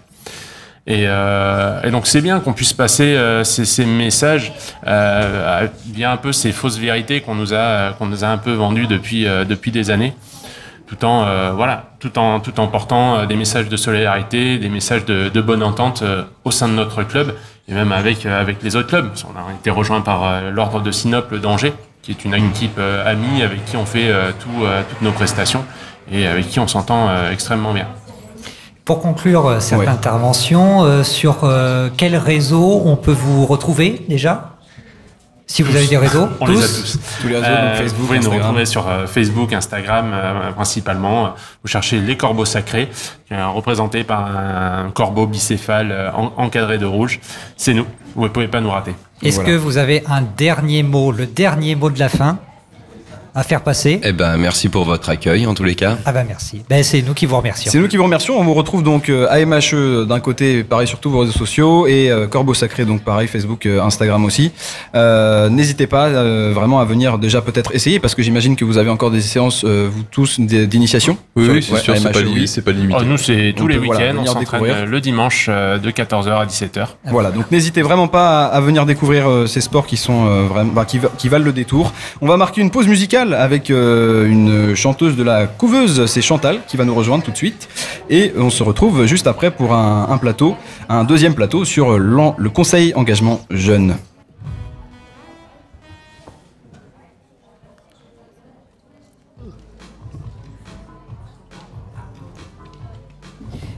Et, 0.87 1.07
euh, 1.07 1.81
et 1.83 1.91
donc 1.91 2.07
c'est 2.07 2.21
bien 2.21 2.41
qu'on 2.41 2.53
puisse 2.53 2.75
passer 2.75 3.15
euh, 3.15 3.43
ces, 3.43 3.65
ces 3.65 3.87
messages 3.87 4.53
euh, 4.87 5.67
via 5.87 6.13
un 6.13 6.19
peu 6.19 6.31
ces 6.31 6.53
fausses 6.53 6.79
vérités 6.79 7.23
qu'on 7.23 7.35
nous 7.35 7.55
a 7.55 7.95
qu'on 7.95 8.05
nous 8.05 8.23
a 8.23 8.29
un 8.29 8.37
peu 8.37 8.53
vendues 8.53 8.87
depuis 8.87 9.27
euh, 9.27 9.47
depuis 9.47 9.71
des 9.71 9.91
années, 9.91 10.15
tout 10.87 11.03
en 11.07 11.25
euh, 11.25 11.53
voilà 11.53 11.85
tout 12.01 12.19
en 12.19 12.39
tout 12.39 12.61
en 12.61 12.67
portant 12.67 13.17
euh, 13.17 13.27
des 13.27 13.35
messages 13.35 13.71
de 13.71 13.77
solidarité, 13.79 14.59
des 14.59 14.69
messages 14.69 15.07
de, 15.07 15.31
de 15.31 15.41
bonne 15.41 15.63
entente 15.63 16.03
euh, 16.03 16.25
au 16.45 16.51
sein 16.51 16.69
de 16.69 16.75
notre 16.75 17.03
club 17.03 17.35
et 17.67 17.73
même 17.73 17.91
avec 17.93 18.27
euh, 18.27 18.39
avec 18.39 18.63
les 18.63 18.77
autres 18.77 18.89
clubs. 18.89 19.11
On 19.25 19.39
a 19.39 19.55
été 19.55 19.71
rejoint 19.71 20.03
par 20.03 20.25
euh, 20.25 20.51
l'ordre 20.51 20.83
de 20.83 20.91
Sinople 20.91 21.41
d'Angers, 21.41 21.73
qui 22.03 22.11
est 22.11 22.27
une 22.27 22.35
équipe 22.35 22.77
euh, 22.79 23.11
amie 23.11 23.43
avec 23.43 23.65
qui 23.65 23.79
on 23.79 23.87
fait 23.87 24.11
euh, 24.11 24.33
tout, 24.39 24.65
euh, 24.67 24.83
toutes 24.87 25.01
nos 25.01 25.13
prestations 25.13 25.65
et 26.13 26.27
avec 26.27 26.49
qui 26.51 26.61
on 26.61 26.69
s'entend 26.69 27.09
euh, 27.09 27.31
extrêmement 27.31 27.73
bien. 27.73 27.87
Pour 28.85 29.01
conclure 29.01 29.47
euh, 29.47 29.61
cette 29.61 29.79
Ouais. 29.79 29.89
intervention, 29.89 30.85
euh, 30.85 31.03
sur 31.05 31.45
euh, 31.45 31.89
quel 31.97 32.17
réseau 32.17 32.83
on 32.85 32.97
peut 32.97 33.13
vous 33.13 33.47
retrouver 33.47 34.05
déjà? 34.09 34.51
Si 35.47 35.63
vous 35.63 35.75
avez 35.77 35.87
des 35.87 35.97
réseaux 35.99 36.27
On 36.41 36.47
les 36.47 36.59
a 36.59 36.67
tous. 36.67 36.99
Tous 37.21 37.29
les 37.29 37.37
réseaux, 37.37 37.47
Euh, 37.49 37.69
donc 37.71 37.77
Facebook, 37.79 38.01
vous 38.01 38.07
pouvez 38.07 38.19
nous 38.19 38.25
Instagram. 38.27 38.43
retrouver 38.47 38.67
sur 38.67 38.89
euh, 38.89 39.07
Facebook, 39.07 39.53
Instagram 39.53 40.11
euh, 40.13 40.53
principalement. 40.53 41.35
Vous 41.63 41.69
cherchez 41.69 41.99
les 42.01 42.17
corbeaux 42.17 42.45
sacrés, 42.45 42.91
euh, 43.33 43.47
représentés 43.49 44.05
par 44.05 44.27
un 44.27 44.91
corbeau 44.91 45.27
bicéphale 45.27 45.91
euh, 45.93 46.11
en- 46.13 46.33
encadré 46.37 46.77
de 46.79 46.87
rouge. 46.87 47.21
C'est 47.57 47.73
nous. 47.75 47.87
Vous 48.17 48.25
ne 48.25 48.29
pouvez 48.29 48.49
pas 48.49 48.61
nous 48.61 48.71
rater. 48.71 48.95
Est-ce 49.23 49.37
Voilà. 49.37 49.51
que 49.51 49.57
vous 49.57 49.79
avez 49.79 50.03
un 50.09 50.23
dernier 50.23 50.83
mot, 50.83 51.11
le 51.13 51.27
dernier 51.27 51.75
mot 51.75 51.89
de 51.91 51.99
la 51.99 52.09
fin? 52.09 52.39
À 53.35 53.43
faire 53.43 53.63
passer 53.63 54.01
Eh 54.05 54.13
ben, 54.13 54.37
merci 54.37 54.69
pour 54.69 54.85
votre 54.85 55.09
accueil 55.09 55.47
en 55.47 55.55
tous 55.55 55.65
les 55.65 55.75
cas. 55.75 55.99
Ah 56.05 56.13
ben 56.13 56.25
merci. 56.27 56.63
Ben, 56.71 56.83
c'est 56.85 57.03
nous 57.03 57.15
qui 57.15 57.27
vous 57.27 57.37
remercions. 57.37 57.71
C'est 57.71 57.79
nous 57.79 57.89
qui 57.89 57.97
vous 57.97 58.05
remercions. 58.05 58.39
On 58.39 58.45
vous 58.45 58.55
retrouve 58.55 58.83
donc 58.83 59.09
euh, 59.09 59.27
à 59.29 59.45
MHE 59.45 60.07
d'un 60.07 60.21
côté, 60.21 60.63
pareil 60.65 60.87
sur 60.87 61.01
tous 61.01 61.11
vos 61.11 61.21
réseaux 61.21 61.33
sociaux, 61.33 61.87
et 61.87 62.11
euh, 62.11 62.27
Corbeau 62.27 62.55
Sacré, 62.55 62.85
donc 62.85 63.03
pareil, 63.03 63.27
Facebook, 63.29 63.67
euh, 63.67 63.81
Instagram 63.83 64.25
aussi. 64.25 64.53
Euh, 64.95 65.49
N'hésitez 65.49 65.87
pas 65.87 66.07
euh, 66.07 66.53
vraiment 66.55 66.81
à 66.81 66.85
venir 66.85 67.19
déjà 67.19 67.43
peut-être 67.43 67.75
essayer, 67.75 67.99
parce 67.99 68.15
que 68.15 68.23
j'imagine 68.23 68.57
que 68.57 68.65
vous 68.65 68.79
avez 68.79 68.91
encore 68.91 69.11
des 69.11 69.21
séances, 69.21 69.65
euh, 69.65 69.89
vous 69.91 70.03
tous, 70.11 70.39
d'initiation. 70.41 71.17
Oui, 71.37 71.49
oui, 71.51 71.63
c'est 71.63 71.73
ouais, 71.75 71.81
sûr, 71.81 71.95
à 71.95 71.97
c'est 71.97 72.13
pas, 72.13 72.19
oui. 72.21 72.77
limité. 72.77 72.99
Oh, 73.01 73.05
nous, 73.05 73.19
c'est 73.19 73.53
tous 73.57 73.67
les 73.67 73.79
peut, 73.79 73.87
voilà, 73.87 74.07
week-ends. 74.13 74.19
on 74.23 74.27
s'entraîne 74.27 74.41
découvrir. 74.61 74.75
euh, 74.77 74.87
le 74.87 75.01
dimanche 75.01 75.47
euh, 75.49 75.79
de 75.79 75.91
14h 75.91 76.29
à 76.31 76.47
17h. 76.47 76.87
Voilà, 77.07 77.31
donc 77.31 77.51
n'hésitez 77.51 77.83
vraiment 77.83 78.09
pas 78.09 78.45
à, 78.47 78.57
à 78.57 78.61
venir 78.61 78.87
découvrir 78.87 79.29
euh, 79.29 79.47
ces 79.47 79.61
sports 79.61 79.87
qui 79.87 79.97
sont 79.97 80.27
euh, 80.27 80.43
vraiment, 80.43 80.73
bah, 80.73 80.85
qui 80.87 81.29
valent 81.29 81.45
le 81.45 81.53
détour. 81.53 81.93
On 82.21 82.29
va 82.29 82.37
marquer 82.37 82.61
une 82.61 82.71
pause 82.71 82.87
musicale 82.87 83.24
avec 83.33 83.71
euh, 83.71 84.27
une 84.27 84.75
chanteuse 84.75 85.17
de 85.17 85.23
la 85.23 85.47
couveuse, 85.47 86.05
c'est 86.07 86.21
Chantal 86.23 86.61
qui 86.69 86.77
va 86.77 86.85
nous 86.85 86.95
rejoindre 86.95 87.25
tout 87.25 87.31
de 87.31 87.37
suite, 87.37 87.69
et 88.11 88.33
on 88.37 88.51
se 88.51 88.63
retrouve 88.63 89.07
juste 89.07 89.27
après 89.27 89.51
pour 89.51 89.73
un, 89.73 90.09
un 90.11 90.19
plateau, 90.19 90.57
un 90.89 91.05
deuxième 91.05 91.35
plateau 91.35 91.65
sur 91.65 91.99
l'en- 91.99 92.35
le 92.37 92.51
Conseil 92.51 92.93
engagement 92.95 93.41
jeune. 93.51 93.97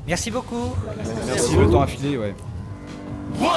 Merci 0.07 0.31
beaucoup. 0.31 0.73
Merci, 1.27 1.57
le 1.57 1.69
temps 1.69 1.83
a 1.83 1.87
filé, 1.87 2.17
ouais. 2.17 2.35
One, 3.41 3.49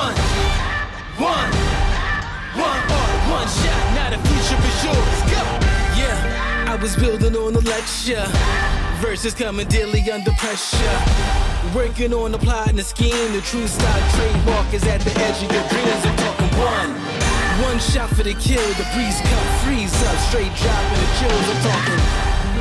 was 6.81 6.95
building 6.95 7.35
on 7.35 7.55
a 7.55 7.59
lecture. 7.59 8.25
Verses 9.01 9.33
coming 9.33 9.67
daily 9.67 10.09
under 10.11 10.31
pressure. 10.33 10.77
Working 11.75 12.13
on 12.13 12.31
the 12.31 12.37
plot 12.37 12.69
and 12.69 12.79
the 12.79 12.83
scheme. 12.83 13.33
The 13.33 13.41
true 13.41 13.67
stock 13.67 14.01
trademark 14.15 14.73
is 14.73 14.85
at 14.85 15.01
the 15.01 15.11
edge 15.19 15.43
of 15.43 15.51
your 15.51 15.67
dreams. 15.69 16.05
I'm 16.05 16.15
talking 16.17 16.47
one. 16.57 16.91
One 17.63 17.79
shot 17.79 18.09
for 18.09 18.23
the 18.23 18.33
kill. 18.35 18.67
The 18.79 18.87
breeze 18.93 19.19
cut, 19.21 19.45
freeze 19.63 19.93
up. 20.03 20.17
Straight 20.29 20.53
dropping 20.55 20.99
the 20.99 21.07
chills. 21.19 21.49
I'm 21.49 21.61
talking. 21.69 21.99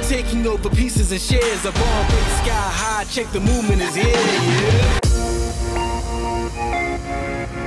Taking 0.08 0.46
over 0.46 0.70
pieces 0.70 1.12
and 1.12 1.20
shares 1.20 1.64
of 1.64 1.76
all 1.76 2.02
big 2.04 2.24
sky 2.42 2.70
high. 2.80 3.04
Check 3.04 3.30
the 3.32 3.40
movement 3.40 3.82
is 3.82 3.94
here. 3.94 4.98
Yeah. 7.40 7.57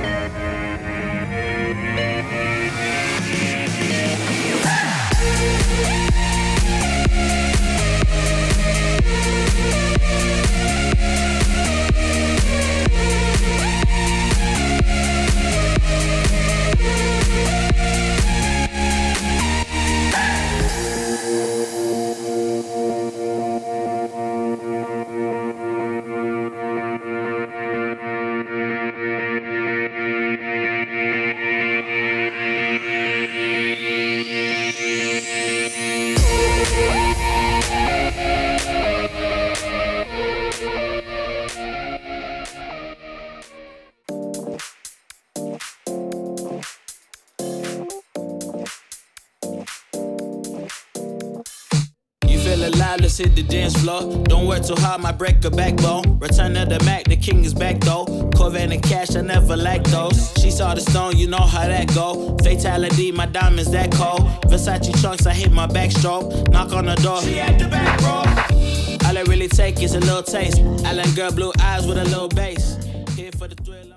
Work 54.70 54.78
hard, 54.78 55.00
might 55.00 55.18
break 55.18 55.44
a 55.44 55.50
backbone. 55.50 56.18
Return 56.18 56.56
of 56.56 56.68
the 56.68 56.82
Mac, 56.84 57.04
the 57.04 57.16
king 57.16 57.44
is 57.44 57.54
back 57.54 57.80
though. 57.80 58.30
Corvette 58.36 58.70
and 58.70 58.82
cash, 58.82 59.16
I 59.16 59.20
never 59.20 59.56
lack 59.56 59.82
those. 59.84 60.32
She 60.40 60.50
saw 60.50 60.74
the 60.74 60.80
stone, 60.80 61.16
you 61.16 61.26
know 61.26 61.38
how 61.38 61.66
that 61.66 61.92
go. 61.94 62.36
Fatality, 62.42 63.12
my 63.12 63.26
diamonds 63.26 63.70
that 63.70 63.92
cold. 63.92 64.20
Versace 64.46 65.00
trunks, 65.00 65.26
I 65.26 65.34
hit 65.34 65.52
my 65.52 65.66
backstroke. 65.66 66.50
Knock 66.50 66.72
on 66.72 66.86
the 66.86 66.94
door, 66.96 67.20
she 67.22 67.40
at 67.40 67.58
the 67.58 67.68
back, 67.68 67.98
bro. 68.00 69.08
All 69.08 69.18
I 69.18 69.22
really 69.28 69.48
take 69.48 69.82
is 69.82 69.94
a 69.94 70.00
little 70.00 70.22
taste. 70.22 70.60
Island 70.84 71.16
girl, 71.16 71.32
blue 71.32 71.52
eyes 71.60 71.86
with 71.86 71.98
a 71.98 72.04
little 72.04 72.28
bass. 72.28 72.76
Here 73.16 73.32
for 73.32 73.48
the 73.48 73.56
thrill. 73.56 73.91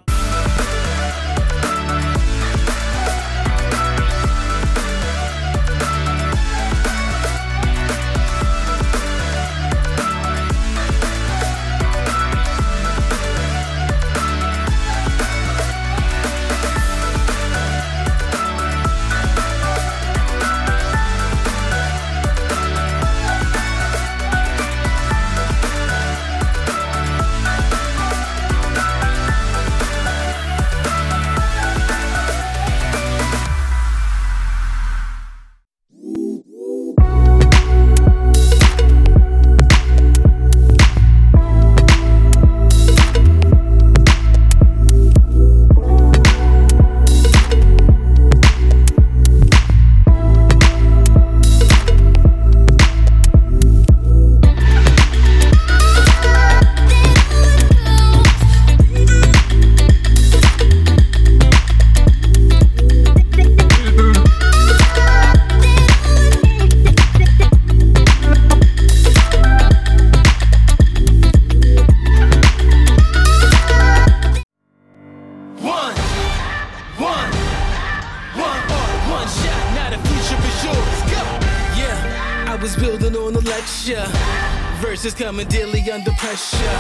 coming 85.26 85.48
daily 85.48 85.82
under 85.90 86.12
pressure. 86.20 86.78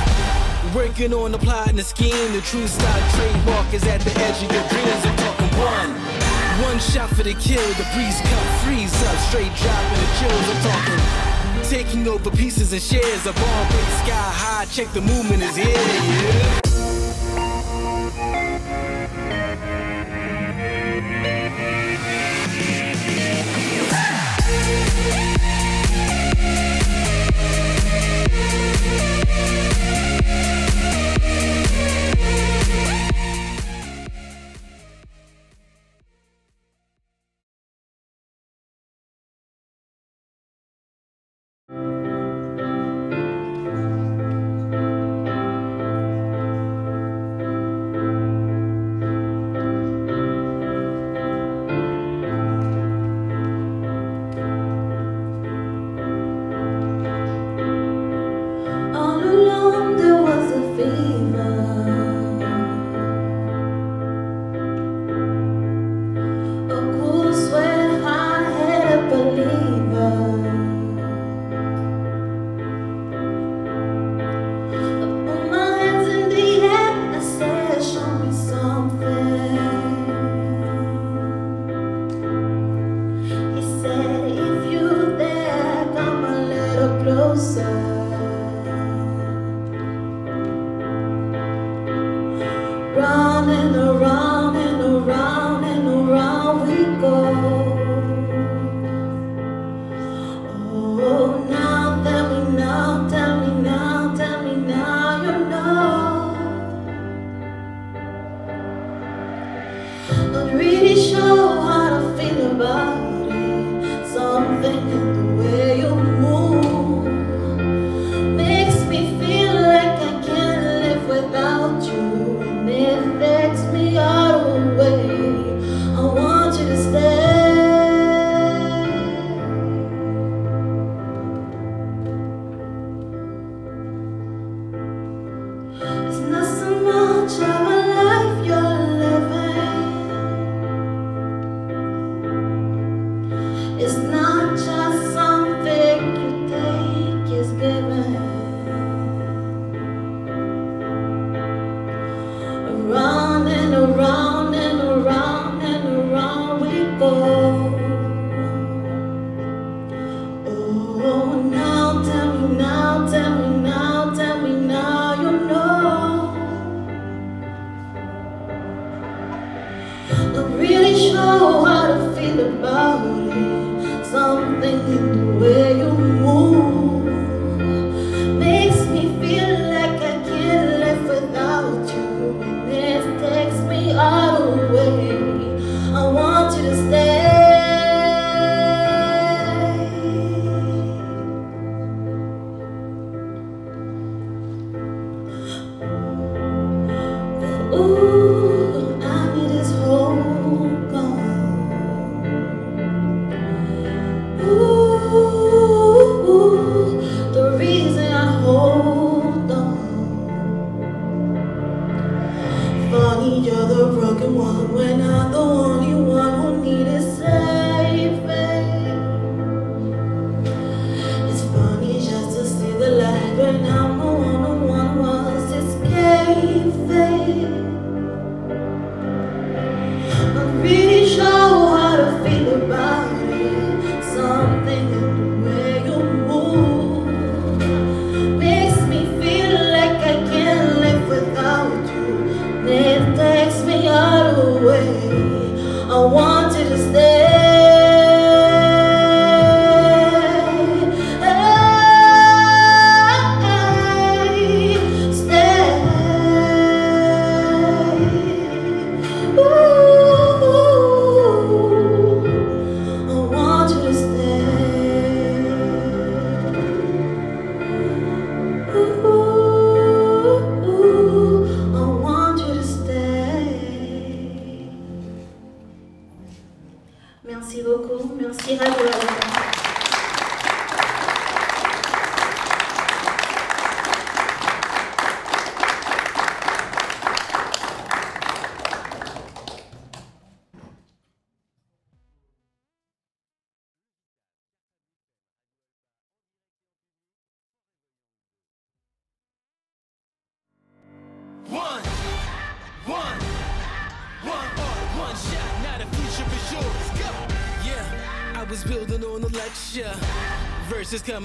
Working 0.75 1.15
on 1.15 1.31
the 1.31 1.37
plot 1.39 1.67
and 1.67 1.79
the 1.79 1.83
scheme, 1.83 2.31
the 2.31 2.41
true 2.41 2.67
stock 2.67 3.01
trademark 3.15 3.73
is 3.73 3.83
at 3.87 4.01
the 4.01 4.11
edge 4.21 4.37
of 4.43 4.51
your 4.53 4.67
dreams. 4.69 5.01
I'm 5.03 5.17
talking 5.17 5.57
one. 5.57 5.89
One 6.69 6.77
shot 6.77 7.09
for 7.09 7.23
the 7.23 7.33
kill, 7.33 7.67
the 7.73 7.87
breeze 7.95 8.21
cut, 8.21 8.45
freeze 8.61 8.93
up, 9.01 9.17
straight 9.29 9.51
dropping 9.57 9.99
the 9.99 10.09
chills. 10.19 10.45
I'm 10.53 10.61
talking. 10.69 11.63
Taking 11.63 12.07
over 12.07 12.29
pieces 12.29 12.71
and 12.71 12.81
shares 12.83 13.25
of 13.25 13.35
all 13.35 13.63
big 13.63 13.89
sky 14.05 14.29
high, 14.41 14.65
check 14.65 14.93
the 14.93 15.01
movement 15.01 15.41
is 15.41 15.55
here. 15.55 15.65
Yeah. 15.65 16.64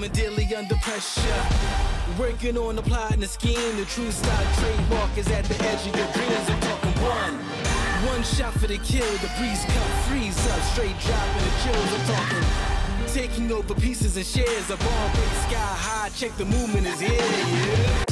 Coming 0.01 0.13
daily 0.13 0.55
under 0.55 0.73
pressure. 0.77 1.21
Working 2.17 2.57
on 2.57 2.75
the 2.75 2.81
plot 2.81 3.11
and 3.11 3.21
the 3.21 3.27
scheme. 3.27 3.77
The 3.77 3.85
true 3.85 4.09
stock 4.09 4.45
trademark 4.57 5.15
is 5.15 5.27
at 5.27 5.45
the 5.45 5.53
edge 5.63 5.87
of 5.87 5.95
your 5.95 6.11
dreams. 6.13 6.49
I'm 6.49 6.59
talking 6.59 7.03
one. 7.03 7.33
One 8.09 8.23
shot 8.23 8.51
for 8.53 8.65
the 8.65 8.79
kill. 8.79 9.05
The 9.17 9.29
breeze 9.37 9.63
cut, 9.63 9.91
freeze 10.09 10.47
up. 10.47 10.59
Straight 10.73 10.97
dropping 11.05 11.43
the 11.43 11.53
chills. 11.61 11.93
I'm 11.93 12.15
talking. 12.15 13.13
Taking 13.13 13.51
over 13.51 13.75
pieces 13.75 14.17
and 14.17 14.25
shares. 14.25 14.71
A 14.71 14.77
bomb 14.77 15.11
big 15.11 15.29
sky 15.45 15.53
high. 15.53 16.09
Check 16.09 16.35
the 16.35 16.45
movement 16.45 16.87
is 16.87 16.99
here. 16.99 17.11
Yeah. 17.11 18.10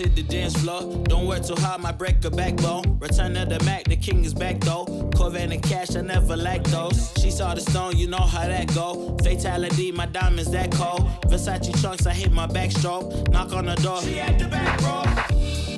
Hit 0.00 0.16
the 0.16 0.22
dance 0.22 0.56
floor. 0.56 0.80
Don't 1.04 1.26
work 1.26 1.44
too 1.44 1.54
hard, 1.56 1.82
my 1.82 1.92
break 1.92 2.24
a 2.24 2.30
backbone. 2.30 2.98
Return 2.98 3.36
of 3.36 3.50
the 3.50 3.62
Mac, 3.64 3.84
the 3.84 3.96
king 3.96 4.24
is 4.24 4.32
back 4.32 4.58
though. 4.60 5.10
Corvette 5.14 5.52
and 5.52 5.62
cash, 5.62 5.94
I 5.94 6.00
never 6.00 6.36
lack 6.36 6.62
those. 6.64 7.12
She 7.20 7.30
saw 7.30 7.54
the 7.54 7.60
stone, 7.60 7.96
you 7.96 8.06
know 8.06 8.16
how 8.34 8.46
that 8.46 8.74
go. 8.74 9.16
Fatality, 9.22 9.92
my 9.92 10.06
diamonds 10.06 10.50
that 10.52 10.72
cold. 10.72 11.02
Versace 11.26 11.78
trunks, 11.80 12.06
I 12.06 12.14
hit 12.14 12.32
my 12.32 12.46
backstroke. 12.46 13.28
Knock 13.30 13.52
on 13.52 13.66
the 13.66 13.74
door, 13.76 14.00
she 14.00 14.18
at 14.18 14.38
the 14.38 14.46
back, 14.48 14.78
bro. 14.80 15.04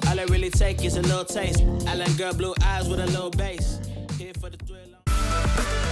All 0.08 0.20
I 0.20 0.24
really 0.28 0.50
take 0.50 0.84
is 0.84 0.96
a 0.96 1.02
little 1.02 1.24
taste. 1.24 1.60
Island 1.88 2.16
girl, 2.16 2.32
blue 2.32 2.54
eyes 2.62 2.88
with 2.88 3.00
a 3.00 3.06
little 3.06 3.30
bass. 3.30 3.80
Here 4.18 4.32
for 4.40 4.50
the 4.50 4.58
thrill. 4.58 5.91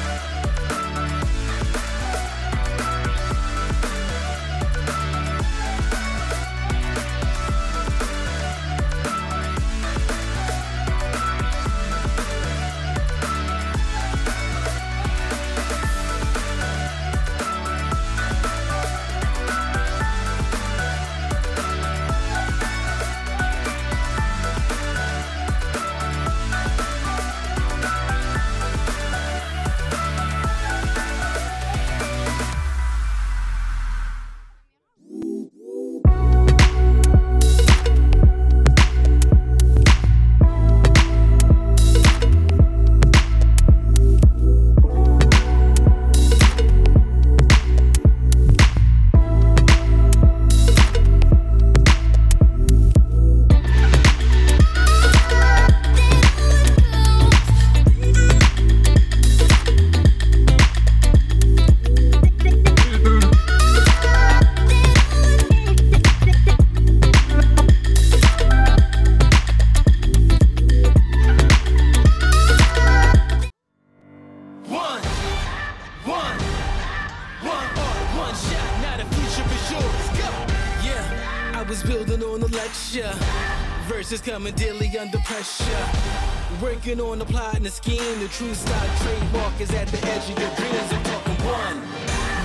Working 86.91 87.07
on 87.07 87.19
the 87.21 87.25
plot 87.25 87.55
and 87.55 87.65
the 87.65 87.71
scheme. 87.71 88.19
The 88.19 88.27
true 88.27 88.53
stock 88.53 88.89
trademark 88.99 89.61
is 89.61 89.71
at 89.75 89.87
the 89.87 89.99
edge 90.09 90.29
of 90.29 90.37
your 90.41 90.51
dreams. 90.57 90.93
I'm 90.93 91.03
talking 91.05 91.35
one. 91.47 91.77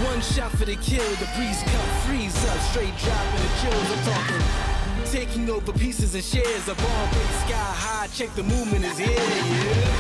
One 0.06 0.22
shot 0.22 0.52
for 0.52 0.66
the 0.66 0.76
kill. 0.76 1.10
The 1.16 1.28
breeze 1.36 1.64
cut, 1.64 1.90
freeze 2.06 2.46
up. 2.46 2.60
Straight 2.70 2.94
dropping 2.96 3.42
the 3.42 3.50
chills. 3.60 3.90
I'm 3.92 4.04
talking. 4.14 5.12
Taking 5.12 5.50
over 5.50 5.74
pieces 5.74 6.14
and 6.14 6.24
shares. 6.24 6.68
A 6.68 6.76
bomb 6.76 7.10
big 7.10 7.32
sky 7.42 7.56
high. 7.56 8.08
Check 8.14 8.36
the 8.36 8.44
movement 8.44 8.86
is 8.86 9.00
here. 9.00 9.18
Yeah. 9.18 9.95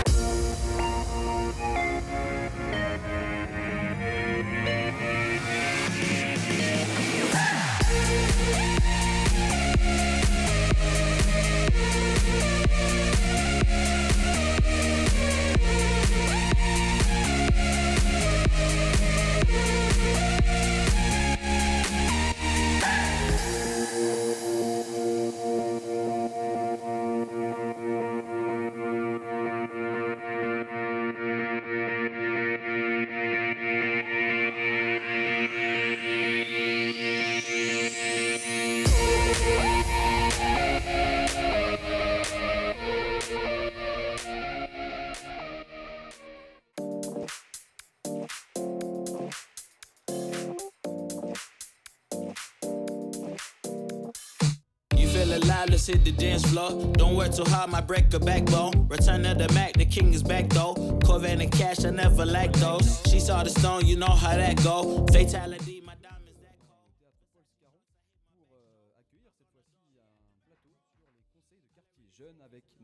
Let's 55.75 55.87
hit 55.87 56.05
the 56.05 56.11
dance 56.13 56.45
floor. 56.45 56.71
Don't 56.93 57.17
work 57.17 57.35
too 57.35 57.43
hard, 57.43 57.69
my 57.69 57.81
break 57.81 58.13
a 58.13 58.19
backbone. 58.19 58.87
Return 58.87 59.25
of 59.25 59.37
the 59.37 59.49
Mac, 59.53 59.73
the 59.73 59.83
king 59.83 60.13
is 60.13 60.23
back 60.23 60.47
though. 60.47 60.73
Corvette 61.03 61.41
and 61.41 61.51
cash, 61.51 61.83
I 61.83 61.89
never 61.89 62.25
lack 62.25 62.53
those. 62.53 63.01
She 63.09 63.19
saw 63.19 63.43
the 63.43 63.49
stone, 63.49 63.85
you 63.85 63.97
know 63.97 64.15
how 64.23 64.37
that 64.37 64.63
go. 64.63 65.05
Fatality, 65.11 65.74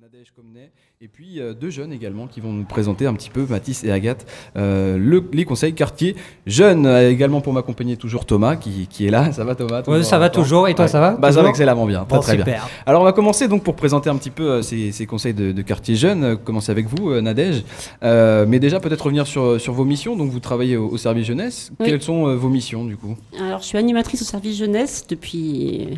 Nadège 0.02 0.32
Comnet 0.36 0.72
et 1.00 1.08
puis 1.08 1.40
euh, 1.40 1.54
deux 1.54 1.70
jeunes 1.70 1.94
également 1.94 2.26
qui 2.26 2.40
vont 2.42 2.52
nous 2.52 2.64
présenter 2.64 3.06
un 3.06 3.14
petit 3.14 3.30
peu 3.30 3.46
Mathis 3.48 3.84
et 3.84 3.92
Agathe 3.92 4.26
euh, 4.56 4.98
le- 4.98 5.24
les 5.32 5.46
conseils 5.46 5.74
quartier 5.76 6.16
jeunes 6.48 6.88
Euh, 6.88 7.12
également 7.12 7.40
pour 7.42 7.54
m'accompagner 7.54 7.98
toujours 7.98 8.26
Thomas 8.26 8.56
qui, 8.56 8.88
qui 8.88 9.06
est 9.06 9.12
là. 9.12 9.32
Ça 9.32 9.44
va 9.44 9.54
Thomas? 9.54 9.84
Ouais, 9.86 10.02
ça 10.02 10.18
va 10.18 10.30
toujours. 10.32 10.68
Et 10.68 10.74
toi, 10.74 10.88
ça 10.88 11.00
va? 11.00 11.12
Bah, 11.12 11.32
ça 11.32 11.44
va 11.44 11.50
excellemment 11.50 11.86
bien 11.86 12.04
très 12.06 12.16
Bon, 12.18 12.22
très 12.22 12.36
bien. 12.36 12.46
super. 12.46 12.68
alors 12.88 13.02
on 13.02 13.06
va 13.06 13.14
commencer 13.14 13.48
donc 13.48 13.64
pour 13.64 13.76
présenter 13.76 14.10
un 14.10 14.16
petit 14.16 14.32
peu 14.32 14.50
euh, 14.50 14.62
ces, 14.64 14.92
ces 14.92 15.06
conseils 15.06 15.36
de, 15.36 15.52
de 15.52 15.62
quartier 15.62 15.96
jeune. 15.96 16.24
Euh, 16.24 16.36
commencer 16.36 16.72
avec 16.72 16.88
vous 16.88 17.12
euh, 17.12 17.22
Nadège 17.22 17.64
Euh, 18.04 18.46
mais 18.48 18.60
déjà 18.60 18.80
peut-être 18.80 19.04
revenir 19.06 19.28
sur, 19.28 19.62
sur 19.62 19.74
vos 19.74 19.86
missions. 19.86 20.16
Donc 20.16 20.32
vous 20.32 20.40
travaillez 20.40 20.78
au, 20.78 20.88
au 20.90 20.98
service 20.98 21.28
jeunesse. 21.28 21.72
Oui. 21.80 21.86
quelles 21.88 22.02
sont 22.02 22.28
euh, 22.28 22.36
vos 22.36 22.50
missions 22.50 22.86
du 22.86 22.98
coup? 22.98 23.16
Alors, 23.40 23.60
je 23.62 23.66
suis 23.66 23.78
animatrice 23.78 24.22
au 24.24 24.26
service 24.26 24.58
jeunesse 24.58 25.06
depuis 25.08 25.90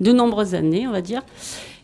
de 0.00 0.12
nombreuses 0.12 0.54
années, 0.54 0.86
on 0.86 0.92
va 0.92 1.00
dire. 1.02 1.22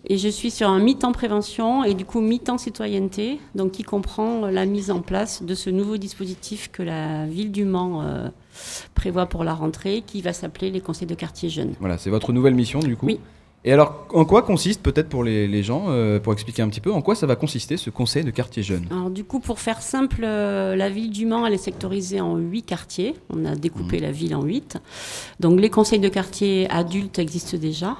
Et 0.09 0.19
je 0.19 0.29
suis 0.29 0.53
sur 0.53 0.69
un 0.69 0.79
mi-temps 0.79 1.11
prévention 1.11 1.83
et 1.83 1.95
du 1.95 2.05
coup 2.05 2.21
mi-temps 2.21 2.59
citoyenneté, 2.59 3.41
donc 3.57 3.73
qui 3.73 3.83
comprend 3.83 4.47
la 4.47 4.65
mise 4.65 4.93
en 4.93 5.01
place 5.01 5.43
de 5.43 5.55
ce 5.55 5.69
nouveau 5.69 5.97
dispositif 5.97 6.71
que 6.71 6.85
la 6.85 7.27
ville 7.27 7.51
du 7.51 7.65
Mans 7.65 8.03
euh, 8.03 8.29
prévoit 8.95 9.27
pour 9.27 9.43
la 9.43 9.53
rentrée, 9.53 10.05
qui 10.07 10.23
va 10.23 10.33
s'appeler 10.33 10.71
les 10.71 10.81
conseils 10.81 11.09
de 11.09 11.17
quartier 11.17 11.49
jeunes. 11.49 11.75
Voilà, 11.81 11.99
c'est 11.99 12.11
votre 12.11 12.33
nouvelle 12.33 12.55
mission 12.55 12.79
du 12.79 12.97
coup. 12.97 13.07
Oui. 13.07 13.19
Et 13.65 13.73
alors, 13.73 14.07
en 14.15 14.25
quoi 14.25 14.43
consiste, 14.43 14.81
peut-être 14.81 15.09
pour 15.09 15.25
les, 15.25 15.49
les 15.49 15.65
gens, 15.65 15.87
euh, 15.89 16.21
pour 16.21 16.33
expliquer 16.33 16.63
un 16.63 16.69
petit 16.69 16.81
peu, 16.81 16.93
en 16.93 17.03
quoi 17.03 17.17
ça 17.17 17.27
va 17.27 17.35
consister 17.35 17.77
ce 17.77 17.91
conseil 17.91 18.23
de 18.23 18.31
quartier 18.31 18.63
jeune 18.63 18.87
Alors 18.93 19.11
du 19.11 19.25
coup, 19.25 19.41
pour 19.41 19.59
faire 19.59 19.83
simple, 19.83 20.23
euh, 20.23 20.77
la 20.77 20.89
ville 20.89 21.11
du 21.11 21.27
Mans, 21.27 21.45
elle 21.45 21.55
est 21.55 21.59
sectorisée 21.59 22.21
en 22.21 22.37
huit 22.37 22.63
quartiers. 22.63 23.17
On 23.29 23.45
a 23.45 23.57
découpé 23.57 23.99
la 23.99 24.13
ville 24.13 24.37
en 24.37 24.45
huit. 24.45 24.79
Donc 25.41 25.59
les 25.59 25.69
conseils 25.69 25.99
de 25.99 26.09
quartier 26.09 26.71
adultes 26.71 27.19
existent 27.19 27.57
déjà. 27.57 27.97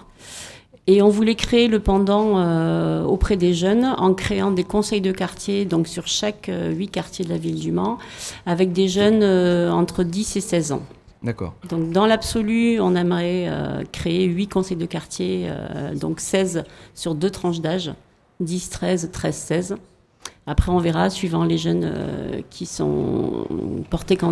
Et 0.89 1.03
on 1.03 1.09
voulait 1.09 1.35
créer 1.35 1.67
le 1.67 1.81
pendant 1.81 2.39
euh, 2.39 3.03
auprès 3.03 3.37
des 3.37 3.55
jeunes 3.55 3.85
en 3.85 4.15
créant 4.15 4.53
des 4.53 4.63
conseils 4.63 5.01
de 5.01 5.11
quartier 5.11 5.65
donc 5.65 5.89
sur 5.89 6.07
chaque 6.07 6.49
euh, 6.49 6.71
huit 6.71 6.89
quartiers 6.89 7.25
de 7.25 7.31
la 7.31 7.39
ville 7.39 7.59
du 7.59 7.73
Mans 7.73 7.99
avec 8.47 8.73
des 8.73 8.87
jeunes 8.87 9.23
euh, 9.23 9.71
entre 9.73 10.05
10 10.05 10.37
et 10.37 10.41
16 10.41 10.73
ans. 10.73 10.83
D'accord. 11.25 11.55
Donc 11.69 11.91
dans 11.91 12.07
l'absolu, 12.07 12.79
on 12.79 12.95
aimerait 12.95 13.51
créer 13.91 14.27
huit 14.27 14.47
conseils 14.47 14.77
de 14.77 14.87
quartier, 14.87 15.51
donc 15.95 16.21
16 16.21 16.63
sur 16.95 17.17
deux 17.17 17.31
tranches 17.31 17.61
d'âge, 17.61 17.93
10, 18.41 18.71
13, 18.71 19.11
13, 19.13 19.35
16. 19.35 19.77
Après, 20.47 20.71
on 20.71 20.79
verra, 20.79 21.11
suivant 21.11 21.43
les 21.43 21.59
jeunes 21.59 21.91
qui 22.51 22.67
sont 22.67 23.47
portés 23.91 24.17